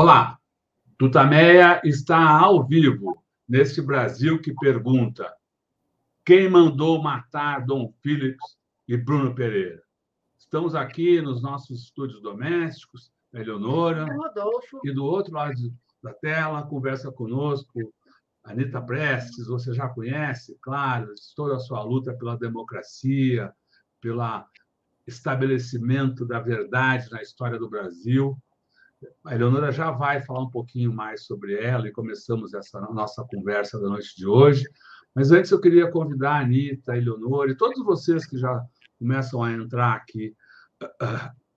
[0.00, 0.38] Olá,
[0.96, 5.28] Tutameia está ao vivo neste Brasil que pergunta:
[6.24, 8.56] quem mandou matar Dom Philips
[8.86, 9.82] e Bruno Pereira?
[10.38, 14.80] Estamos aqui nos nossos estúdios domésticos, a Eleonora, Rodolfo.
[14.84, 17.92] e do outro lado da tela conversa conosco
[18.44, 23.52] Anitta Prestes, você já conhece, claro, toda a sua luta pela democracia,
[24.00, 24.22] pelo
[25.04, 28.40] estabelecimento da verdade na história do Brasil.
[29.24, 33.78] A Eleonora já vai falar um pouquinho mais sobre ela e começamos essa nossa conversa
[33.80, 34.64] da noite de hoje.
[35.14, 38.64] Mas antes eu queria convidar a Anitta, a Eleonora e todos vocês que já
[38.98, 40.34] começam a entrar aqui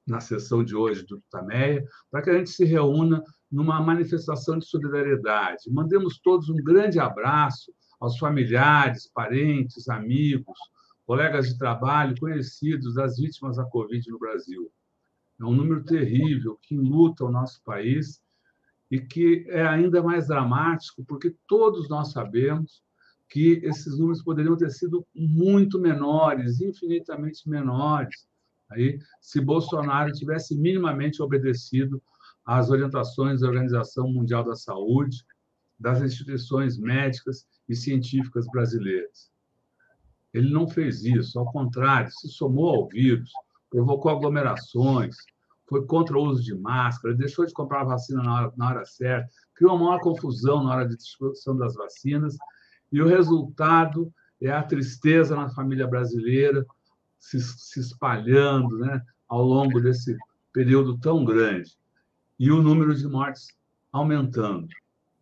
[0.05, 4.65] na sessão de hoje do Tameia, para que a gente se reúna numa manifestação de
[4.65, 5.69] solidariedade.
[5.69, 10.57] Mandemos todos um grande abraço aos familiares, parentes, amigos,
[11.05, 14.71] colegas de trabalho, conhecidos das vítimas da Covid no Brasil.
[15.41, 18.21] É um número terrível que luta o nosso país
[18.91, 22.83] e que é ainda mais dramático porque todos nós sabemos
[23.27, 28.27] que esses números poderiam ter sido muito menores, infinitamente menores,
[28.69, 32.03] aí se Bolsonaro tivesse minimamente obedecido
[32.45, 35.25] às orientações da Organização Mundial da Saúde,
[35.79, 39.31] das instituições médicas e científicas brasileiras.
[40.33, 43.31] Ele não fez isso, ao contrário, se somou ao vírus,
[43.69, 45.15] provocou aglomerações,
[45.71, 48.85] foi contra o uso de máscara, deixou de comprar a vacina na hora, na hora
[48.85, 52.35] certa, criou uma maior confusão na hora de distribuição das vacinas,
[52.91, 56.65] e o resultado é a tristeza na família brasileira
[57.17, 60.17] se, se espalhando né, ao longo desse
[60.51, 61.77] período tão grande.
[62.37, 63.47] E o número de mortes
[63.93, 64.67] aumentando,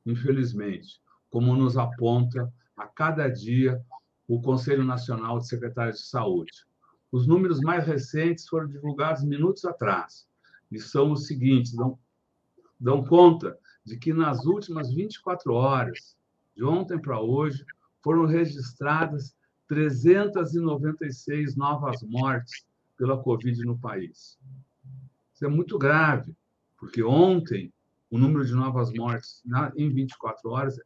[0.04, 3.80] infelizmente, como nos aponta a cada dia
[4.28, 6.66] o Conselho Nacional de Secretários de Saúde.
[7.12, 10.28] Os números mais recentes foram divulgados minutos atrás
[10.72, 11.98] e são os seguintes: dão,
[12.80, 16.16] dão conta de que nas últimas 24 horas,
[16.56, 17.66] de ontem para hoje,
[18.04, 19.36] foram registradas
[19.68, 22.66] 396 novas mortes
[22.98, 24.38] pela Covid no país.
[25.34, 26.36] Isso é muito grave,
[26.78, 27.72] porque ontem
[28.10, 30.80] o número de novas mortes na, em 24 horas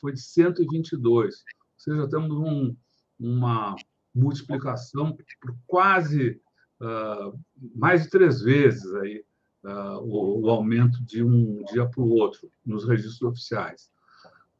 [0.00, 1.34] foi de 122.
[1.34, 1.42] Ou
[1.76, 2.74] seja, temos um,
[3.18, 3.76] uma
[4.14, 6.40] multiplicação por quase
[6.80, 7.38] uh,
[7.74, 9.24] mais de três vezes aí,
[9.64, 13.90] uh, o, o, aumento de um dia para o outro nos registros oficiais.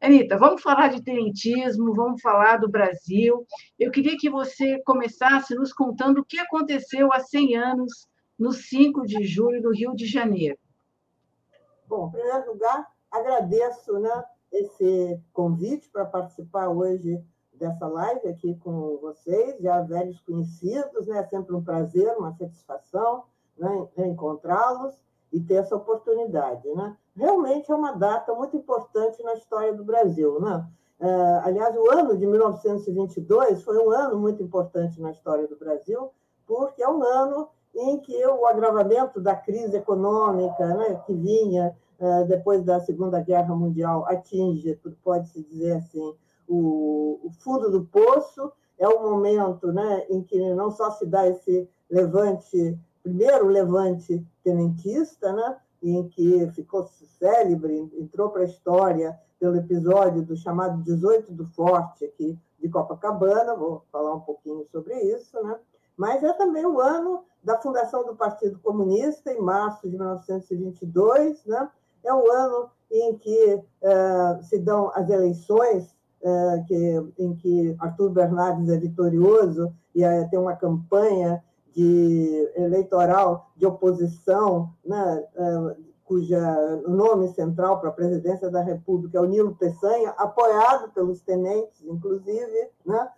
[0.00, 3.46] Anitta, vamos falar de tenentismo, vamos falar do Brasil.
[3.78, 8.08] Eu queria que você começasse nos contando o que aconteceu há 100 anos,
[8.38, 10.58] no 5 de julho, no Rio de Janeiro.
[11.88, 17.22] Bom, em primeiro lugar, agradeço né, esse convite para participar hoje
[17.54, 21.20] dessa live aqui com vocês, já velhos conhecidos, né?
[21.20, 23.24] É sempre um prazer, uma satisfação
[23.56, 23.88] né?
[23.98, 24.94] encontrá-los
[25.32, 26.96] e ter essa oportunidade, né?
[27.16, 30.66] Realmente é uma data muito importante na história do Brasil, né?
[30.98, 36.10] É, aliás, o ano de 1922 foi um ano muito importante na história do Brasil,
[36.46, 42.26] porque é um ano em que o agravamento da crise econômica né, que vinha uh,
[42.26, 46.14] depois da Segunda Guerra Mundial atinge, pode-se dizer assim,
[46.48, 48.52] o, fundo do poço.
[48.78, 55.32] É o momento né, em que não só se dá esse levante, primeiro levante tenentista,
[55.32, 56.86] né, em que ficou
[57.18, 63.54] célebre, entrou para a história pelo episódio do chamado 18 do Forte aqui de Copacabana,
[63.54, 65.58] vou falar um pouquinho sobre isso, né?
[65.96, 71.68] mas é também o ano da fundação do Partido Comunista, em março de 1922, né?
[72.04, 78.10] é o ano em que uh, se dão as eleições, uh, que, em que Arthur
[78.10, 81.42] Bernardes é vitorioso e uh, tem uma campanha
[81.76, 85.24] de eleitoral de oposição, né,
[86.04, 86.40] cuja
[86.88, 92.70] nome central para a presidência da República é o Nilo Peçanha, apoiado pelos tenentes, inclusive,
[92.84, 93.10] né,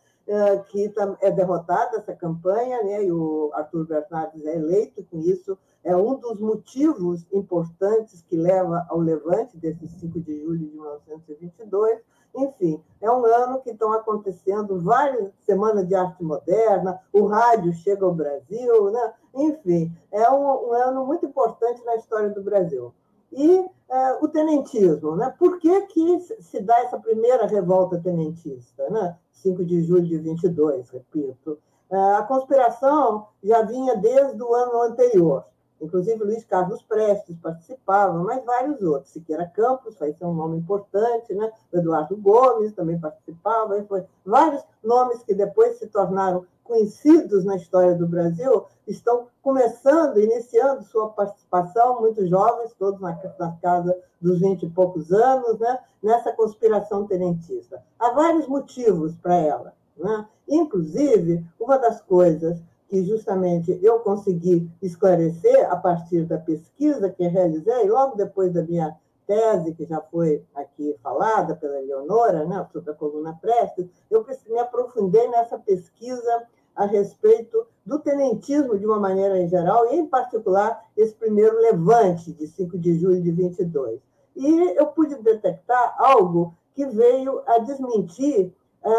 [0.71, 5.97] que é derrotada essa campanha, né, e o Arthur Bernardes é eleito, com isso é
[5.97, 12.01] um dos motivos importantes que leva ao levante desse 5 de julho de 1922,
[12.35, 18.05] enfim, é um ano que estão acontecendo várias semanas de arte moderna, o rádio chega
[18.05, 19.13] ao Brasil, né?
[19.35, 22.93] enfim, é um, um ano muito importante na história do Brasil.
[23.33, 25.35] E é, o tenentismo, né?
[25.39, 29.17] por que, que se dá essa primeira revolta tenentista, né?
[29.33, 31.59] 5 de julho de 22, repito?
[31.91, 35.45] É, a conspiração já vinha desde o ano anterior.
[35.81, 39.13] Inclusive, Luiz Carlos Prestes participava, mas vários outros.
[39.13, 41.51] Siqueira Campos, vai ser um nome importante, né?
[41.73, 43.87] Eduardo Gomes também participava.
[44.25, 51.09] Vários nomes que depois se tornaram conhecidos na história do Brasil estão começando, iniciando sua
[51.09, 55.79] participação, muito jovens, todos na, na casa dos vinte e poucos anos, né?
[56.03, 57.83] nessa conspiração tenentista.
[57.99, 59.73] Há vários motivos para ela.
[59.97, 60.27] Né?
[60.47, 67.88] Inclusive, uma das coisas que justamente eu consegui esclarecer a partir da pesquisa que realizei
[67.88, 68.96] logo depois da minha
[69.26, 74.58] tese, que já foi aqui falada pela Leonora, né, sobre a coluna Prestes, eu me
[74.58, 80.82] aprofundei nessa pesquisa a respeito do tenentismo de uma maneira em geral, e em particular
[80.96, 84.00] esse primeiro levante de 5 de julho de 22.
[84.37, 88.55] E eu pude detectar algo que veio a desmentir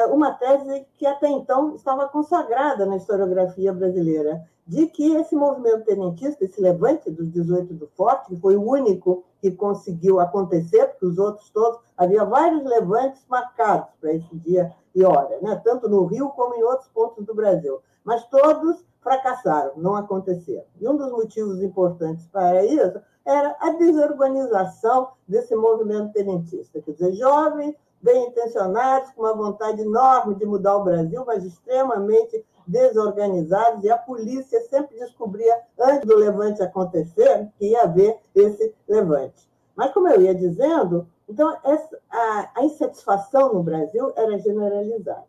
[0.07, 6.45] uma tese que até então estava consagrada na historiografia brasileira, de que esse movimento tenentista,
[6.45, 11.17] esse levante dos 18 do Forte, que foi o único que conseguiu acontecer, porque os
[11.17, 15.59] outros todos, havia vários levantes marcados para esse dia e hora, né?
[15.63, 20.65] tanto no Rio como em outros pontos do Brasil, mas todos fracassaram, não aconteceram.
[20.79, 27.13] E um dos motivos importantes para isso era a desorganização desse movimento tenentista, quer dizer,
[27.13, 33.89] jovens bem intencionados, com uma vontade enorme de mudar o Brasil, mas extremamente desorganizados, e
[33.89, 39.49] a polícia sempre descobria, antes do levante acontecer, que ia haver esse levante.
[39.75, 45.25] Mas, como eu ia dizendo, então essa, a, a insatisfação no Brasil era generalizada.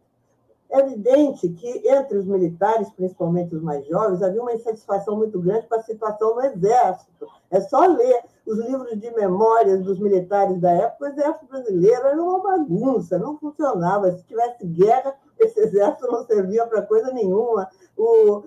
[0.70, 5.66] É evidente que entre os militares, principalmente os mais jovens, havia uma insatisfação muito grande
[5.66, 7.26] com a situação no Exército.
[7.50, 12.22] É só ler os livros de memórias dos militares da época, o Exército brasileiro era
[12.22, 14.12] uma bagunça, não funcionava.
[14.12, 17.68] Se tivesse guerra, esse Exército não servia para coisa nenhuma.
[17.96, 18.44] O,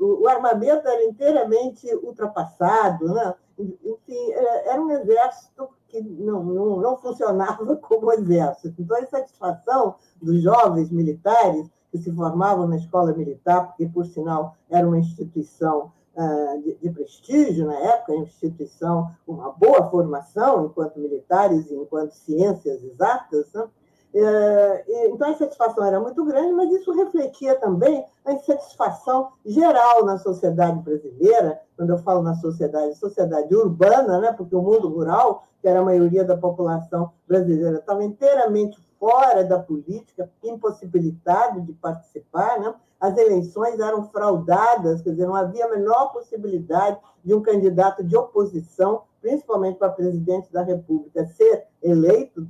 [0.00, 3.12] o, armamento era inteiramente ultrapassado.
[3.12, 3.34] Né?
[3.58, 8.80] Enfim, é, era um exército que não, não, não funcionava como exército.
[8.80, 14.54] Então, a insatisfação dos jovens militares que se formavam na escola militar, porque, por sinal,
[14.70, 20.98] era uma instituição uh, de, de, prestígio na época, uma instituição uma boa formação enquanto
[20.98, 23.66] militares e enquanto ciências exatas, né?
[24.14, 30.18] Uh, então a insatisfação era muito grande, mas isso refletia também a insatisfação geral na
[30.18, 34.32] sociedade brasileira, quando eu falo na sociedade, sociedade urbana, né?
[34.32, 39.58] porque o mundo rural, que era a maioria da população brasileira, estava inteiramente fora da
[39.58, 42.74] política, impossibilitado de participar, né?
[43.00, 48.16] as eleições eram fraudadas, quer dizer, não havia a menor possibilidade de um candidato de
[48.16, 52.44] oposição, principalmente para presidente da República, ser eleito,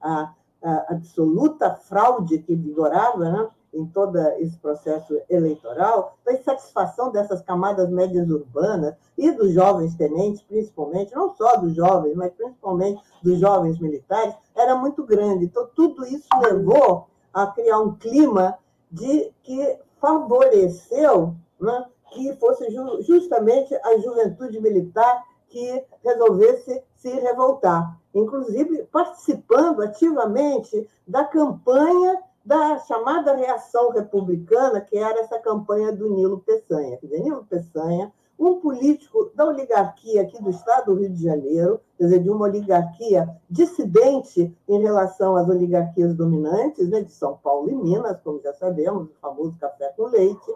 [0.00, 3.48] a, a absoluta fraude que vigorava né?
[3.72, 10.42] em todo esse processo eleitoral, a insatisfação dessas camadas médias urbanas e dos jovens tenentes,
[10.42, 15.44] principalmente, não só dos jovens, mas principalmente dos jovens militares, era muito grande.
[15.44, 18.58] Então, tudo isso levou a criar um clima
[18.90, 27.98] de que favoreceu né, que fosse ju justamente a juventude militar que resolvesse se revoltar,
[28.14, 36.40] inclusive participando ativamente da campanha da chamada reação republicana, que era essa campanha do Nilo
[36.40, 36.96] Peçanha.
[36.96, 41.80] Quer dizer, Nilo Peçanha, um político da oligarquia aqui do estado do Rio de Janeiro,
[41.98, 47.68] quer dizer, de uma oligarquia dissidente em relação às oligarquias dominantes, né, de São Paulo
[47.68, 50.54] e Minas, como já sabemos, o famoso café com leite,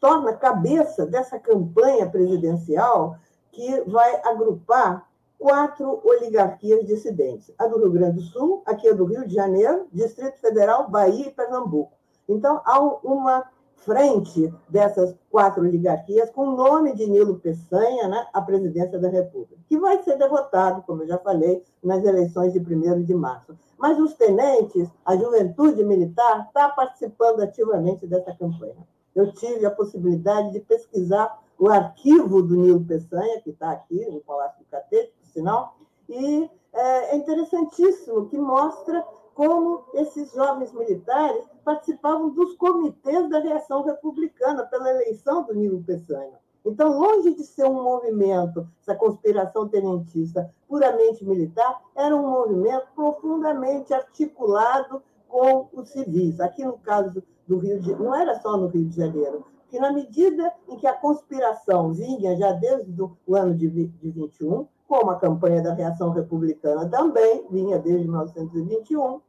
[0.00, 3.16] torna cabeça dessa campanha presidencial
[3.52, 5.06] que vai agrupar
[5.38, 9.86] quatro oligarquias dissidentes: a do Rio Grande do Sul, aqui é do Rio de Janeiro,
[9.92, 11.92] Distrito Federal, Bahia e Pernambuco.
[12.28, 13.44] Então, há uma
[13.76, 19.56] frente dessas quatro oligarquias com o nome de Nilo Peçanha né, à presidência da República,
[19.66, 23.56] que vai ser derrotado, como eu já falei, nas eleições de 1 de março.
[23.78, 28.86] Mas os tenentes, a juventude militar, está participando ativamente dessa campanha.
[29.14, 34.20] Eu tive a possibilidade de pesquisar o arquivo do Nilo Peçanha, que está aqui no
[34.20, 35.76] Palácio do Catete, por sinal,
[36.08, 43.82] e é, é interessantíssimo que mostra como esses jovens militares participavam dos comitês da reação
[43.82, 46.38] republicana pela eleição do Nilo Peçanha.
[46.64, 53.94] Então, longe de ser um movimento, essa conspiração tenentista puramente militar, era um movimento profundamente
[53.94, 56.38] articulado com os civis.
[56.40, 59.92] Aqui no caso do Rio de não era só no Rio de Janeiro, que na
[59.92, 65.18] medida em que a conspiração vinha já desde o ano de, de 21, como a
[65.18, 69.20] campanha da reação republicana também vinha desde 1921,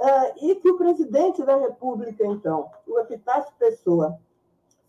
[0.00, 4.18] Uh, e que o presidente da República, então, o Epitácio Pessoa,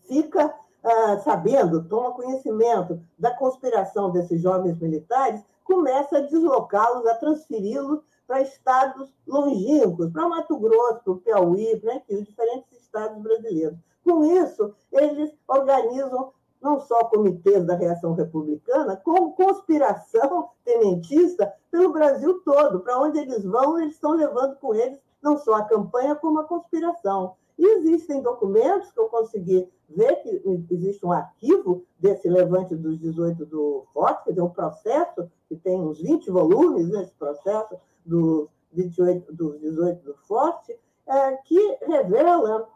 [0.08, 8.00] fica uh, sabendo, toma conhecimento da conspiração desses jovens militares, começa a deslocá-los, a transferi-los
[8.32, 13.76] para estados longínquos, para Mato Grosso, para o Piauí, para os diferentes estados brasileiros.
[14.02, 22.40] Com isso, eles organizam não só comitês da reação republicana, como conspiração tenentista pelo Brasil
[22.42, 22.80] todo.
[22.80, 26.44] Para onde eles vão, eles estão levando com eles não só a campanha, como a
[26.44, 27.34] conspiração.
[27.58, 33.44] E existem documentos que eu consegui ver que existe um arquivo desse levante dos 18
[33.44, 39.32] do Forte, quer dizer, um processo que tem uns 20 volumes nesse processo dos 28,
[39.32, 42.68] dos 18 do Forte, é, que revela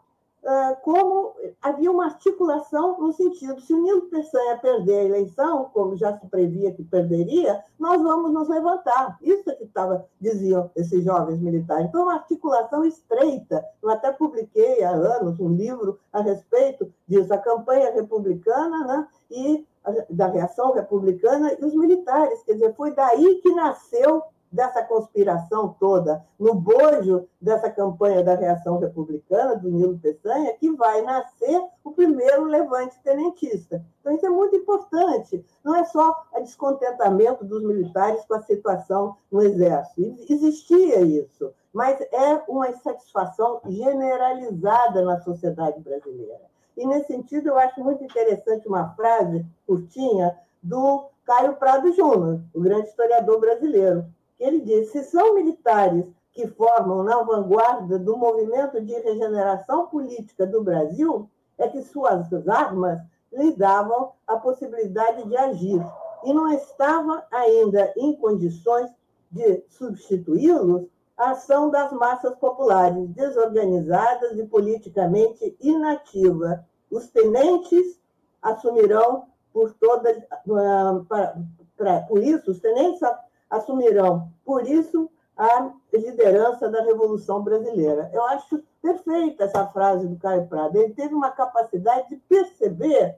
[0.47, 5.97] é, como havia uma articulação no sentido, se o Nilo Peçanha perder a eleição, como
[5.97, 9.17] já se previa que perderia, nós vamos nos levantar.
[9.21, 11.87] Isso é que tava, diziam esses jovens militares.
[11.87, 13.65] Então, uma articulação estreita.
[13.83, 19.67] Eu até publiquei há anos um livro a respeito disso, a campanha republicana né, e
[20.09, 22.41] da reação republicana e os militares.
[22.43, 28.79] Quer dizer, foi daí que nasceu dessa conspiração toda, no bojo dessa campanha da reação
[28.79, 33.83] republicana, do Nilo Peçanha, que vai nascer o primeiro levante tenentista.
[33.99, 35.45] Então, isso é muito importante.
[35.63, 40.15] Não é só o descontentamento dos militares com a situação no Exército.
[40.29, 46.41] Existia isso, mas é uma insatisfação generalizada na sociedade brasileira.
[46.75, 52.61] E, nesse sentido, eu acho muito interessante uma frase curtinha do Caio Prado Júnior, o
[52.61, 54.05] grande historiador brasileiro,
[54.39, 60.63] ele diz: se são militares que formam na vanguarda do movimento de regeneração política do
[60.63, 62.99] Brasil, é que suas armas
[63.33, 65.81] lhe davam a possibilidade de agir
[66.23, 68.89] e não estava ainda em condições
[69.31, 70.85] de substituí-los
[71.17, 76.63] a ação das massas populares, desorganizadas e politicamente inativa.
[76.91, 77.99] Os tenentes
[78.41, 83.01] assumirão por todas, ah, por isso, os tenentes
[83.49, 88.09] assumirão, por isso, a liderança da Revolução Brasileira.
[88.13, 90.77] Eu acho perfeita essa frase do Caio Prado.
[90.77, 93.15] Ele teve uma capacidade de perceber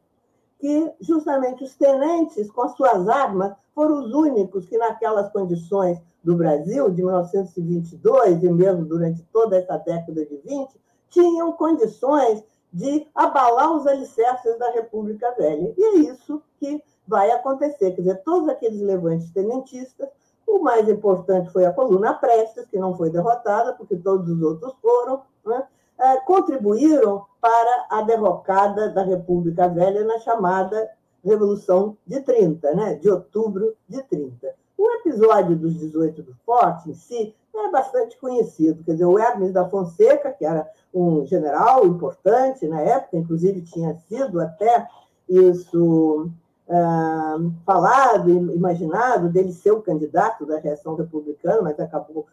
[0.59, 6.35] que justamente os tenentes, com as suas armas, foram os únicos que, naquelas condições do
[6.35, 10.69] Brasil, de 1922, e mesmo durante toda essa década de 20,
[11.09, 15.73] tinham condições de abalar os alicerces da República Velha.
[15.77, 17.91] E é isso que vai acontecer.
[17.91, 20.07] Quer dizer, todos aqueles levantes tenentistas
[20.49, 24.73] o mais importante foi a coluna Prestes, que não foi derrotada, porque todos os outros
[24.81, 25.67] foram, né?
[25.99, 30.89] é, contribuíram para a derrocada da República Velha na chamada
[31.23, 32.95] Revolução de 30, né?
[32.95, 34.55] de outubro de 30.
[34.79, 38.81] O episódio dos 18 do Forte, em si, é bastante conhecido.
[38.85, 43.93] Quer dizer, o Hermes da Fonseca, que era um general importante na época, inclusive tinha
[44.07, 44.87] sido até
[45.27, 46.31] isso
[46.69, 52.25] uh, falado, imaginado dele ser o candidato da reação republicana, mas acabou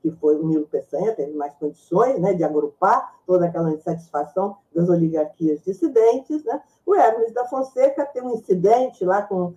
[0.00, 4.88] que foi o Nilo Peçanha, teve mais condições né, de agrupar toda aquela insatisfação das
[4.88, 6.44] oligarquias dissidentes.
[6.44, 6.60] Né?
[6.86, 9.54] O Hermes da Fonseca tem um incidente lá com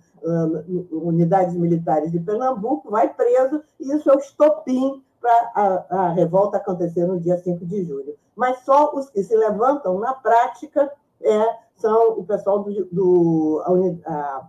[0.90, 6.58] unidades militares de Pernambuco, vai preso, e isso é o estopim para a, a, revolta
[6.58, 8.16] acontecer no dia 5 de julho.
[8.36, 13.62] Mas só os que se levantam na prática é, são o pessoal do, do
[14.04, 14.46] a,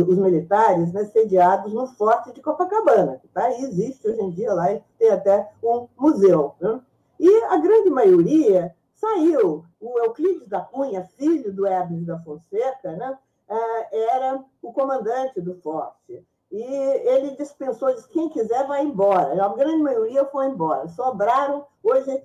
[0.00, 4.72] os militares né, sediados no Forte de Copacabana, que tá existe hoje em dia lá,
[4.72, 6.54] e tem até um museu.
[6.60, 6.80] Né?
[7.20, 9.64] E a grande maioria saiu.
[9.80, 13.18] O Euclides da Cunha, filho do Hermes da Fonseca, né,
[13.48, 16.24] é, era o comandante do Forte.
[16.50, 19.42] E ele dispensou, disse, quem quiser vai embora.
[19.42, 20.86] A grande maioria foi embora.
[20.88, 22.22] Sobraram, hoje,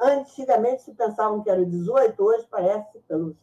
[0.00, 3.34] antigamente se pensavam que eram 18, hoje parece, pelas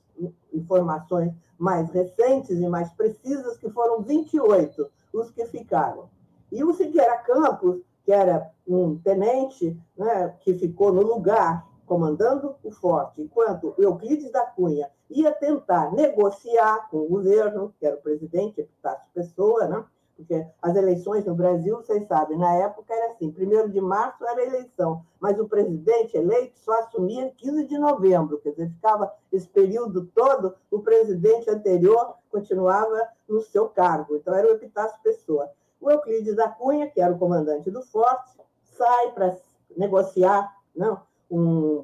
[0.54, 6.10] informações mais recentes e mais precisas, que foram 28 os que ficaram.
[6.52, 12.72] E o Siqueira Campos, que era um tenente né, que ficou no lugar comandando o
[12.72, 18.62] forte, enquanto Euclides da Cunha ia tentar negociar com o governo, que era o presidente
[18.62, 23.70] Epitácio Pessoa, né, porque as eleições no Brasil, vocês sabem, na época era assim, primeiro
[23.70, 28.70] de março era eleição, mas o presidente eleito só assumia 15 de novembro, quer dizer,
[28.70, 35.00] ficava esse período todo, o presidente anterior continuava no seu cargo, então era o Epitácio
[35.02, 35.50] Pessoa.
[35.82, 38.32] O Euclides da Cunha, que era o comandante do forte,
[38.64, 39.36] sai para
[39.76, 41.84] negociar não, um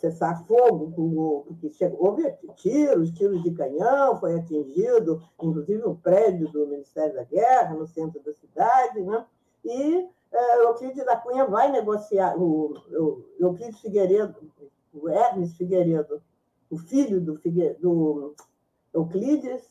[0.00, 6.66] cessar fogo, porque chegou, houve tiros, tiros de canhão, foi atingido, inclusive, o prédio do
[6.66, 9.26] Ministério da Guerra, no centro da cidade, né?
[9.64, 14.34] e é, Euclides da Cunha vai negociar, o, o Euclides Figueiredo,
[14.94, 16.22] o Hermes Figueiredo,
[16.70, 18.34] o filho do, Figue, do
[18.94, 19.68] Euclides,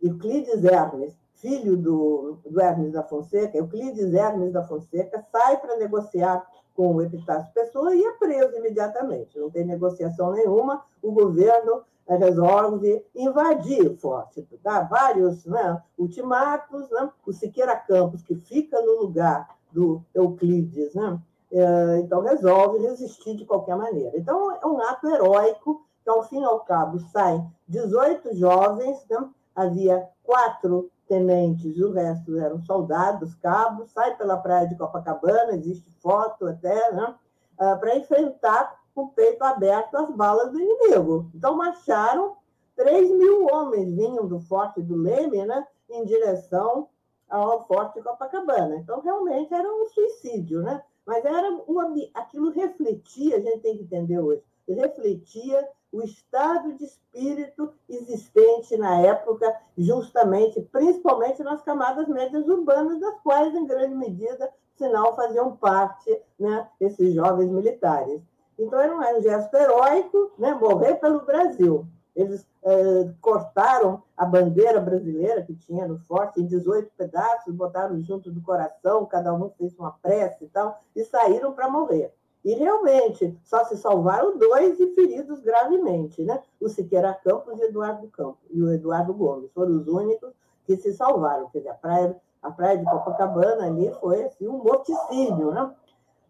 [0.00, 6.46] Euclides Hermes, filho do, do Hermes da Fonseca, Euclides Hermes da Fonseca, sai para negociar
[6.76, 9.38] com o Epitácio Pessoa e é preso imediatamente.
[9.38, 16.88] Não tem negociação nenhuma, o governo resolve invadir o forte, dá vários né, ultimatos.
[16.90, 17.10] Né?
[17.26, 21.18] O Siqueira Campos, que fica no lugar do Euclides, né?
[21.52, 24.16] Eh, então resolve resistir de qualquer maneira.
[24.16, 29.28] Então é um ato heróico que, ao fim e ao cabo, saem 18 jovens, né?
[29.54, 36.46] havia quatro tenentes, o resto eram soldados, cabos, sai pela praia de Copacabana, existe foto
[36.46, 37.14] até, né?
[37.58, 41.30] Ah, para enfrentar com o peito aberto as balas do inimigo.
[41.34, 42.36] Então, marcharam
[42.76, 45.66] 3 mil homens, vinham do Forte do Leme, né?
[45.88, 46.88] em direção
[47.28, 48.76] ao Forte Copacabana.
[48.76, 50.82] Então, realmente era um suicídio, né?
[51.04, 56.84] Mas era uma, aquilo refletia, a gente tem que entender hoje, refletia o estado de
[56.84, 64.52] espírito existente na época, justamente, principalmente nas camadas médias urbanas, das quais, em grande medida,
[64.76, 68.20] sinal faziam parte né, esses jovens militares.
[68.58, 71.86] Então, era um, gesto heróico né, morrer pelo Brasil.
[72.14, 78.32] Eles eh, cortaram a bandeira brasileira que tinha no forte em 18 pedaços, botaram junto
[78.32, 82.10] do coração, cada um fez uma prece e tal, e saíram para morrer.
[82.46, 86.40] E realmente, só se salvaram dois e feridos gravemente, né?
[86.60, 89.50] O Siqueira Campos e Eduardo Campos, e o Eduardo Gomes.
[89.50, 90.32] Foram os únicos
[90.64, 91.50] que se salvaram.
[91.50, 95.74] Quer dizer, a praia, a praia de Copacabana ali foi assim, um morticínio, né?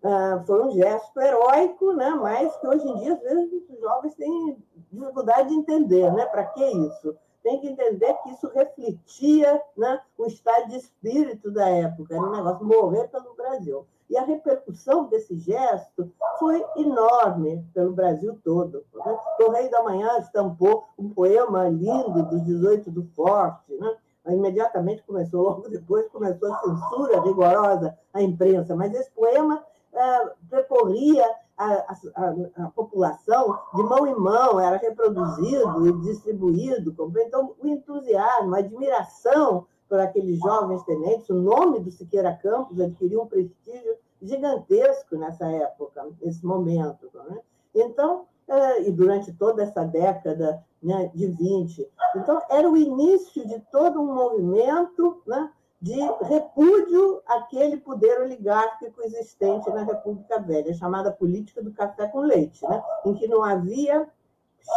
[0.03, 2.09] Ah, foi um gesto heróico, né?
[2.09, 4.57] mas que hoje em dia, às vezes, os jovens têm
[4.91, 6.25] dificuldade de entender, né?
[6.25, 7.15] Para que isso?
[7.43, 12.31] Tem que entender que isso refletia né, o estado de espírito da época, era um
[12.31, 13.87] negócio morrer pelo Brasil.
[14.09, 18.85] E a repercussão desse gesto foi enorme pelo Brasil todo.
[18.95, 19.19] Né?
[19.37, 23.97] Correio da Manhã estampou um poema lindo dos 18 do Forte, né?
[24.29, 31.25] imediatamente começou, logo depois começou a censura rigorosa à imprensa, mas esse poema é, percorria
[31.57, 36.95] a, a, a, população de mão em mão, era reproduzido e distribuído.
[37.19, 41.29] Então, o entusiasmo, a admiração por aqueles jovens tenentes.
[41.29, 47.11] O nome do Siqueira Campos adquiriu um prestígio gigantesco nessa época, nesse momento.
[47.15, 47.41] Né?
[47.75, 51.89] Então, é, e durante toda essa década né, de 20.
[52.15, 59.69] Então, era o início de todo um movimento né, de repúdio àquele poder oligárquico existente
[59.71, 64.09] na República Velha, chamada política do café com leite, né, em que não havia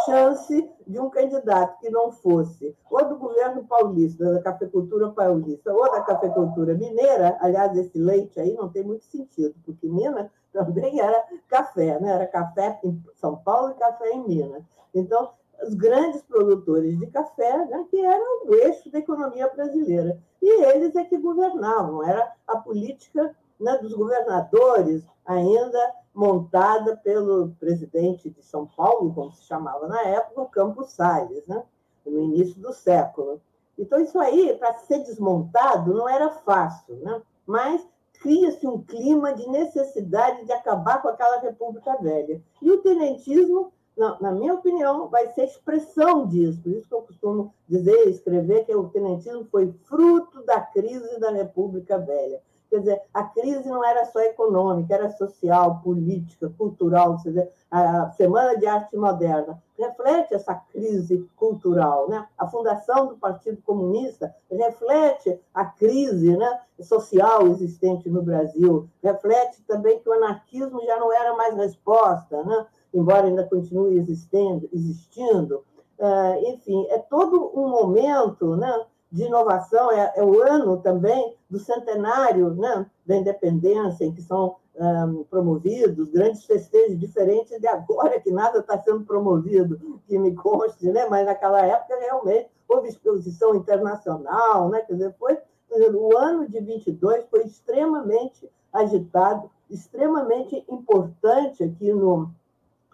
[0.04, 5.90] chance de um candidato que não fosse ou do governo paulista, da cafeicultura paulista, ou
[5.90, 11.24] da cafeicultura mineira, aliás, esse leite aí não tem muito sentido, porque Minas também era
[11.48, 12.12] café, né?
[12.12, 14.62] era café em São Paulo e café em Minas.
[14.94, 15.30] Então,
[15.62, 20.18] os grandes produtores de café, né, que eram o eixo da economia brasileira.
[20.40, 28.30] E eles é que governavam, era a política né, dos governadores, ainda montada pelo presidente
[28.30, 31.62] de São Paulo, como se chamava na época, o Campos Salles, né?
[32.04, 33.40] no início do século.
[33.78, 37.22] Então, isso aí, para ser desmontado, não era fácil, né?
[37.46, 37.86] mas
[38.20, 42.42] cria-se um clima de necessidade de acabar com aquela República Velha.
[42.60, 46.60] E o tenentismo, na minha opinião, vai ser expressão disso.
[46.62, 51.18] Por isso que eu costumo dizer e escrever que o tenentismo foi fruto da crise
[51.18, 52.42] da República Velha.
[52.70, 57.20] Quer dizer, a crise não era só econômica, era social, política, cultural.
[57.20, 62.08] Quer dizer, a Semana de Arte Moderna reflete essa crise cultural.
[62.08, 62.24] Né?
[62.38, 69.98] A fundação do Partido Comunista reflete a crise né, social existente no Brasil, reflete também
[69.98, 72.66] que o anarquismo já não era mais resposta, né?
[72.94, 74.68] embora ainda continue existindo.
[74.72, 75.64] existindo.
[75.98, 81.58] Uh, enfim, é todo um momento né, de inovação, é, é, o ano também do
[81.58, 88.30] centenário né, da independência, em que são um, promovidos grandes festejos diferentes de agora, que
[88.30, 91.06] nada está sendo promovido, que me conste, né?
[91.08, 94.80] mas naquela época realmente houve exposição internacional, né?
[94.82, 95.36] quer dizer, foi,
[95.70, 102.30] dizer, o ano de 22 foi extremamente agitado, extremamente importante aqui no,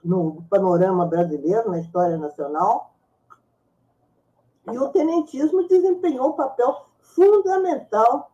[0.03, 2.96] no panorama brasileiro, na história nacional,
[4.73, 8.31] e o tenentismo desempenhou um papel fundamental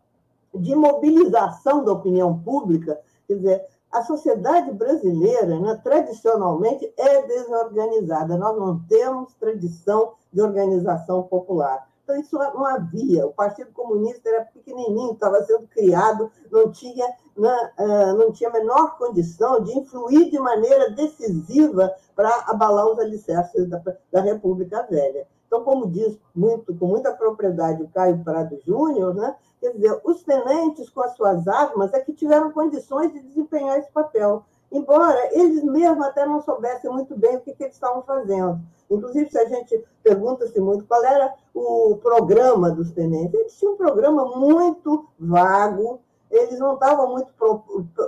[0.54, 3.00] de mobilização da opinião pública.
[3.26, 8.36] Quer dizer, a sociedade brasileira, né, tradicionalmente, é desorganizada.
[8.36, 11.86] Nós não temos tradição de organização popular.
[12.02, 13.26] Então, isso não havia.
[13.26, 18.52] O Partido Comunista era pequenininho, estava sendo criado, não tinha, né, eh, não tinha a
[18.52, 25.26] menor condição de influir de maneira decisiva para abalar os alicerces da, da República Velha.
[25.52, 29.36] Então, como diz muito, com muita propriedade o Caio Prado Júnior, né?
[29.60, 33.92] quer dizer, os tenentes com as suas armas é que tiveram condições de desempenhar esse
[33.92, 38.60] papel, embora eles mesmos até não soubessem muito bem o que, que eles estavam fazendo.
[38.90, 43.76] Inclusive, se a gente pergunta-se muito qual era o programa dos tenentes, eles tinham um
[43.76, 47.30] programa muito vago, eles não estavam muito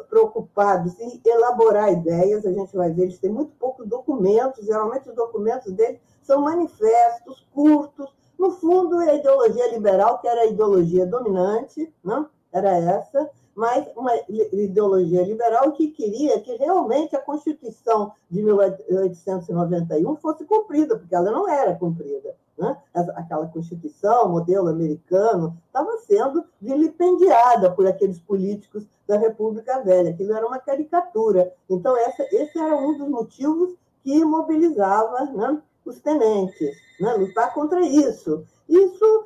[0.09, 5.15] preocupados em elaborar ideias, a gente vai ver, eles têm muito poucos documentos, geralmente os
[5.15, 8.13] documentos deles são manifestos curtos.
[8.39, 12.29] No fundo, é a ideologia liberal, que era a ideologia dominante, não?
[12.53, 20.45] era essa, mas uma ideologia liberal que queria que realmente a Constituição de 1891 fosse
[20.45, 22.35] cumprida, porque ela não era cumprida.
[22.57, 22.77] Né?
[22.95, 30.11] Aquela Constituição, modelo americano, estava sendo vilipendiada por aqueles políticos da República Velha.
[30.11, 31.53] Aquilo era uma caricatura.
[31.69, 37.15] Então, essa, esse era um dos motivos que mobilizava né, os tenentes, né?
[37.15, 38.45] lutar contra isso.
[38.69, 39.25] Isso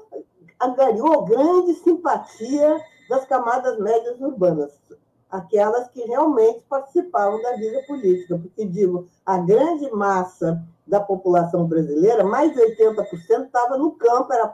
[0.61, 4.73] angariou grande simpatia das camadas médias urbanas,
[5.31, 12.25] aquelas que realmente participavam da vida política, porque, digo, a grande massa da população brasileira,
[12.25, 14.53] mais de 80%, estava no campo, era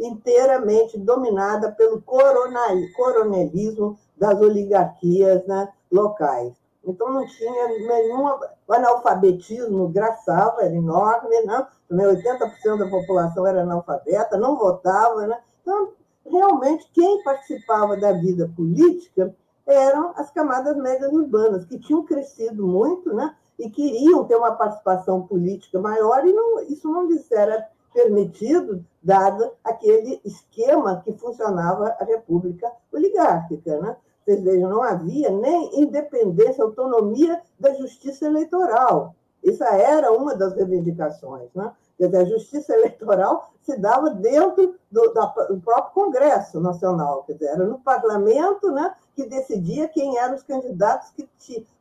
[0.00, 6.61] inteiramente dominada pelo coronelismo das oligarquias né, locais.
[6.84, 8.38] Então, não tinha nenhuma.
[8.66, 11.66] O analfabetismo graçava, era enorme, né?
[11.90, 15.26] 80% da população era analfabeta, não votava.
[15.26, 15.38] Né?
[15.60, 15.92] Então,
[16.26, 19.34] realmente, quem participava da vida política
[19.66, 23.34] eram as camadas médias urbanas, que tinham crescido muito né?
[23.58, 29.52] e queriam ter uma participação política maior, e não, isso não lhes era permitido, dado
[29.62, 33.78] aquele esquema que funcionava a República Oligárquica.
[33.80, 33.96] Né?
[34.24, 39.14] Vocês vejam, não havia nem independência, autonomia da justiça eleitoral.
[39.42, 41.48] Isso era uma das reivindicações.
[41.54, 41.72] Né?
[41.98, 45.02] Quer dizer, a justiça eleitoral se dava dentro do,
[45.48, 50.42] do próprio Congresso Nacional, quer dizer, era no parlamento né, que decidia quem eram os
[50.42, 51.28] candidatos que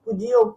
[0.04, 0.56] podiam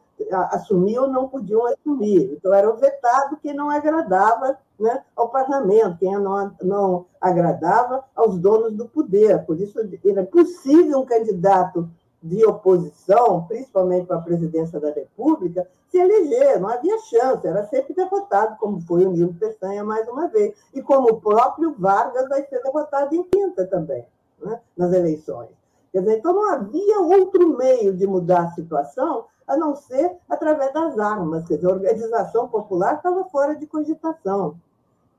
[0.51, 2.33] assumir ou não podiam assumir.
[2.33, 8.39] Então, era o vetado que não agradava né, ao parlamento, quem não, não agradava aos
[8.39, 9.45] donos do poder.
[9.45, 11.89] Por isso, era possível um candidato
[12.23, 17.95] de oposição, principalmente para a presidência da República, se eleger, não havia chance, era sempre
[17.95, 22.43] derrotado, como foi o Nilo Peçanha mais uma vez, e como o próprio Vargas vai
[22.47, 24.07] ser derrotado em quinta também,
[24.41, 25.51] né, nas eleições.
[25.93, 30.73] Quer dizer, então não havia outro meio de mudar a situação a não ser através
[30.73, 31.47] das armas.
[31.47, 34.57] Quer dizer, a organização popular estava fora de cogitação.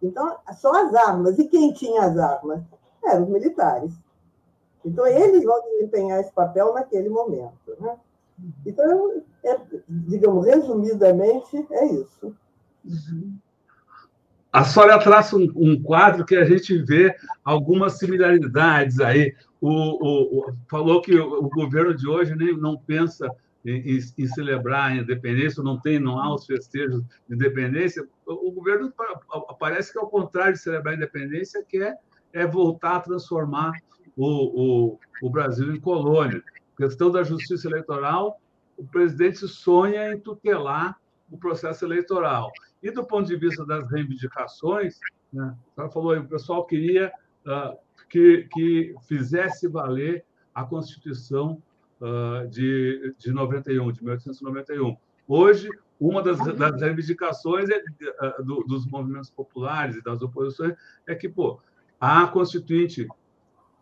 [0.01, 1.39] Então, só as armas.
[1.39, 2.61] E quem tinha as armas?
[3.03, 3.93] Eram os militares.
[4.83, 7.75] Então, eles vão desempenhar esse papel naquele momento.
[7.79, 7.97] Né?
[8.65, 12.35] Então, é, digamos, resumidamente, é isso.
[14.51, 19.35] A Sória traça um, um, quadro que a gente vê algumas similaridades aí.
[19.59, 23.29] o, o, falou que o, o, governo de hoje nem, não pensa
[23.65, 28.07] em, celebrar a independência, não tem, não há os festejos de independência.
[28.25, 28.93] O, governo
[29.59, 31.97] parece que, ao contrário de celebrar a independência, quer
[32.31, 33.71] é voltar a transformar
[34.15, 36.43] o, o, o Brasil em colônia.
[36.77, 38.39] Questão da justiça eleitoral,
[38.77, 40.99] o presidente sonha em tutelar
[41.31, 42.51] o processo eleitoral.
[42.83, 44.99] E do ponto de vista das reivindicações,
[45.31, 47.11] né, ela falou, o pessoal queria
[47.47, 47.77] uh,
[48.09, 50.23] que, que fizesse valer
[50.53, 51.61] a Constituição
[52.01, 54.97] uh, de, de 91, de 1891.
[55.27, 60.75] Hoje, uma das, das reivindicações é, uh, do, dos movimentos populares e das oposições
[61.07, 61.59] é que, pô,
[61.99, 63.07] a Constituinte,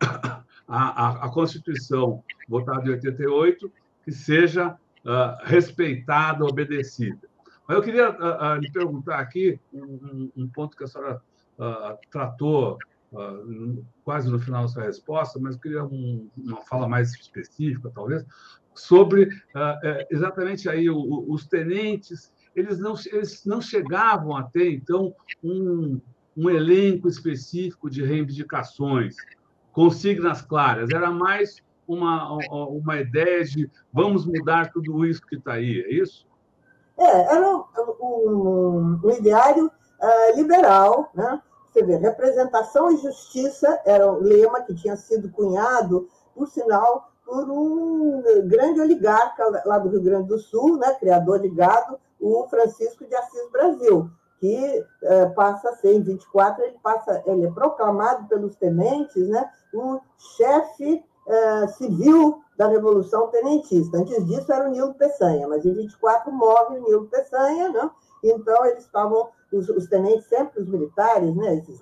[0.00, 3.70] a, a, a Constituição votada em 88,
[4.04, 7.28] que seja uh, respeitada, obedecida.
[7.66, 8.14] Mas eu queria
[8.60, 11.18] lhe perguntar aqui um, um, ponto que a senhora
[12.10, 12.76] tratou
[14.04, 18.24] quase no final da sua resposta, mas queria um, uma fala mais específica, talvez,
[18.74, 19.28] sobre
[19.82, 26.00] é, exatamente aí os tenentes, eles não, eles não chegavam a ter, então, um,
[26.36, 29.16] um elenco específico de reivindicações,
[29.72, 35.80] consignas claras, era mais uma, uma ideia de vamos mudar tudo isso que está aí,
[35.80, 36.26] é isso?
[36.96, 37.64] É, era um,
[38.00, 41.42] um, um ideário uh, liberal, né?
[41.74, 47.50] Você vê, representação e justiça era o lema que tinha sido cunhado, por sinal, por
[47.50, 50.94] um grande oligarca lá do Rio Grande do Sul, né?
[50.94, 54.08] criador de gado, o Francisco de Assis Brasil,
[54.38, 59.50] que uh, passa a ser, em 24, ele, passa, ele é proclamado pelos tenentes né?
[59.74, 59.98] o
[60.36, 63.98] chefe uh, civil da Revolução Tenentista.
[63.98, 67.90] Antes disso era o Nilo Peçanha, mas em 24 morre o Nilo Peçanha, né?
[68.22, 71.56] então eles estavam, os, os, tenentes, sempre os militares, né?
[71.56, 71.80] esses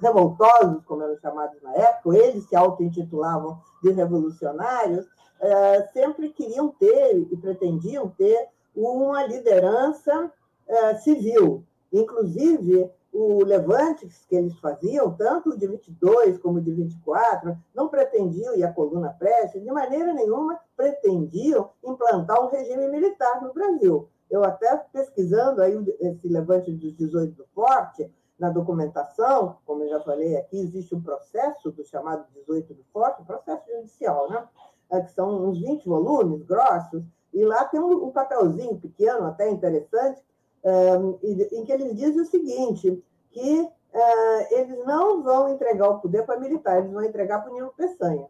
[0.00, 5.06] revoltosos, como eram chamados na época, eles se auto-intitulavam de revolucionários,
[5.40, 10.32] é, sempre queriam ter e pretendiam ter uma liderança
[10.66, 11.64] é, civil.
[11.92, 18.64] Inclusive, o levante que eles faziam, tanto de 22 como de 24, não pretendiam, e
[18.64, 24.08] a coluna Preste, de maneira nenhuma pretendiam implantar um regime militar no Brasil.
[24.32, 30.00] Eu até pesquisando aí esse levante dos 18 do Forte, na documentação, como eu já
[30.00, 34.48] falei aqui, existe um processo do chamado 18 do Forte, processo judicial, né?
[34.90, 40.22] É, que são uns 20 volumes grossos, e lá tem um papelzinho pequeno, até interessante,
[41.52, 43.68] em que eles dizem o seguinte, que
[44.50, 48.26] eles não vão entregar o poder para militares, eles vão entregar para o Nilo Peçanha.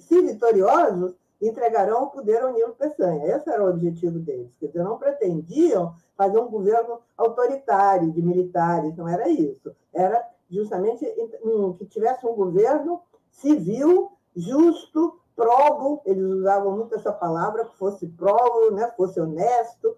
[0.00, 3.26] Se vitoriosos, entregarão o poder ao Nilo Peçanha.
[3.26, 4.56] Esse era o objetivo deles.
[4.58, 9.74] Quer dizer, não pretendiam fazer um governo autoritário de militares, não era isso.
[9.94, 11.04] Era justamente
[11.78, 18.72] que tivesse um governo civil, justo, probo, eles usavam muito essa palavra, que fosse probo,
[18.72, 19.96] né, fosse honesto,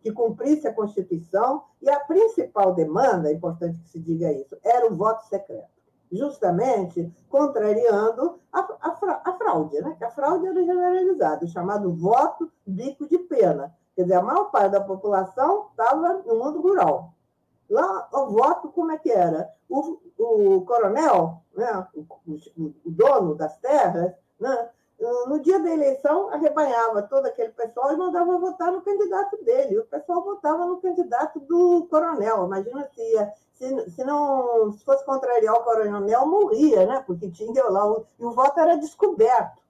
[0.00, 4.90] que cumprisse a Constituição, e a principal demanda, é importante que se diga isso, era
[4.90, 5.68] o voto secreto,
[6.10, 9.94] justamente contrariando a, a, a fraude, né?
[9.96, 13.74] que a fraude era generalizada, chamado voto bico de pena.
[13.94, 17.12] Quer dizer, a maior parte da população estava no mundo rural.
[17.68, 19.48] Lá, o voto, como é que era?
[19.68, 24.70] O, o coronel, né, o, o, o dono das terras, né?
[25.26, 29.78] No dia da eleição, arrebanhava todo aquele pessoal e mandava votar no candidato dele.
[29.78, 32.44] O pessoal votava no candidato do coronel.
[32.44, 37.04] Imagina se, se, se não se fosse contrariar o coronel, morria, né?
[37.06, 37.86] Porque tinha lá.
[37.86, 39.60] O, e o voto era descoberto.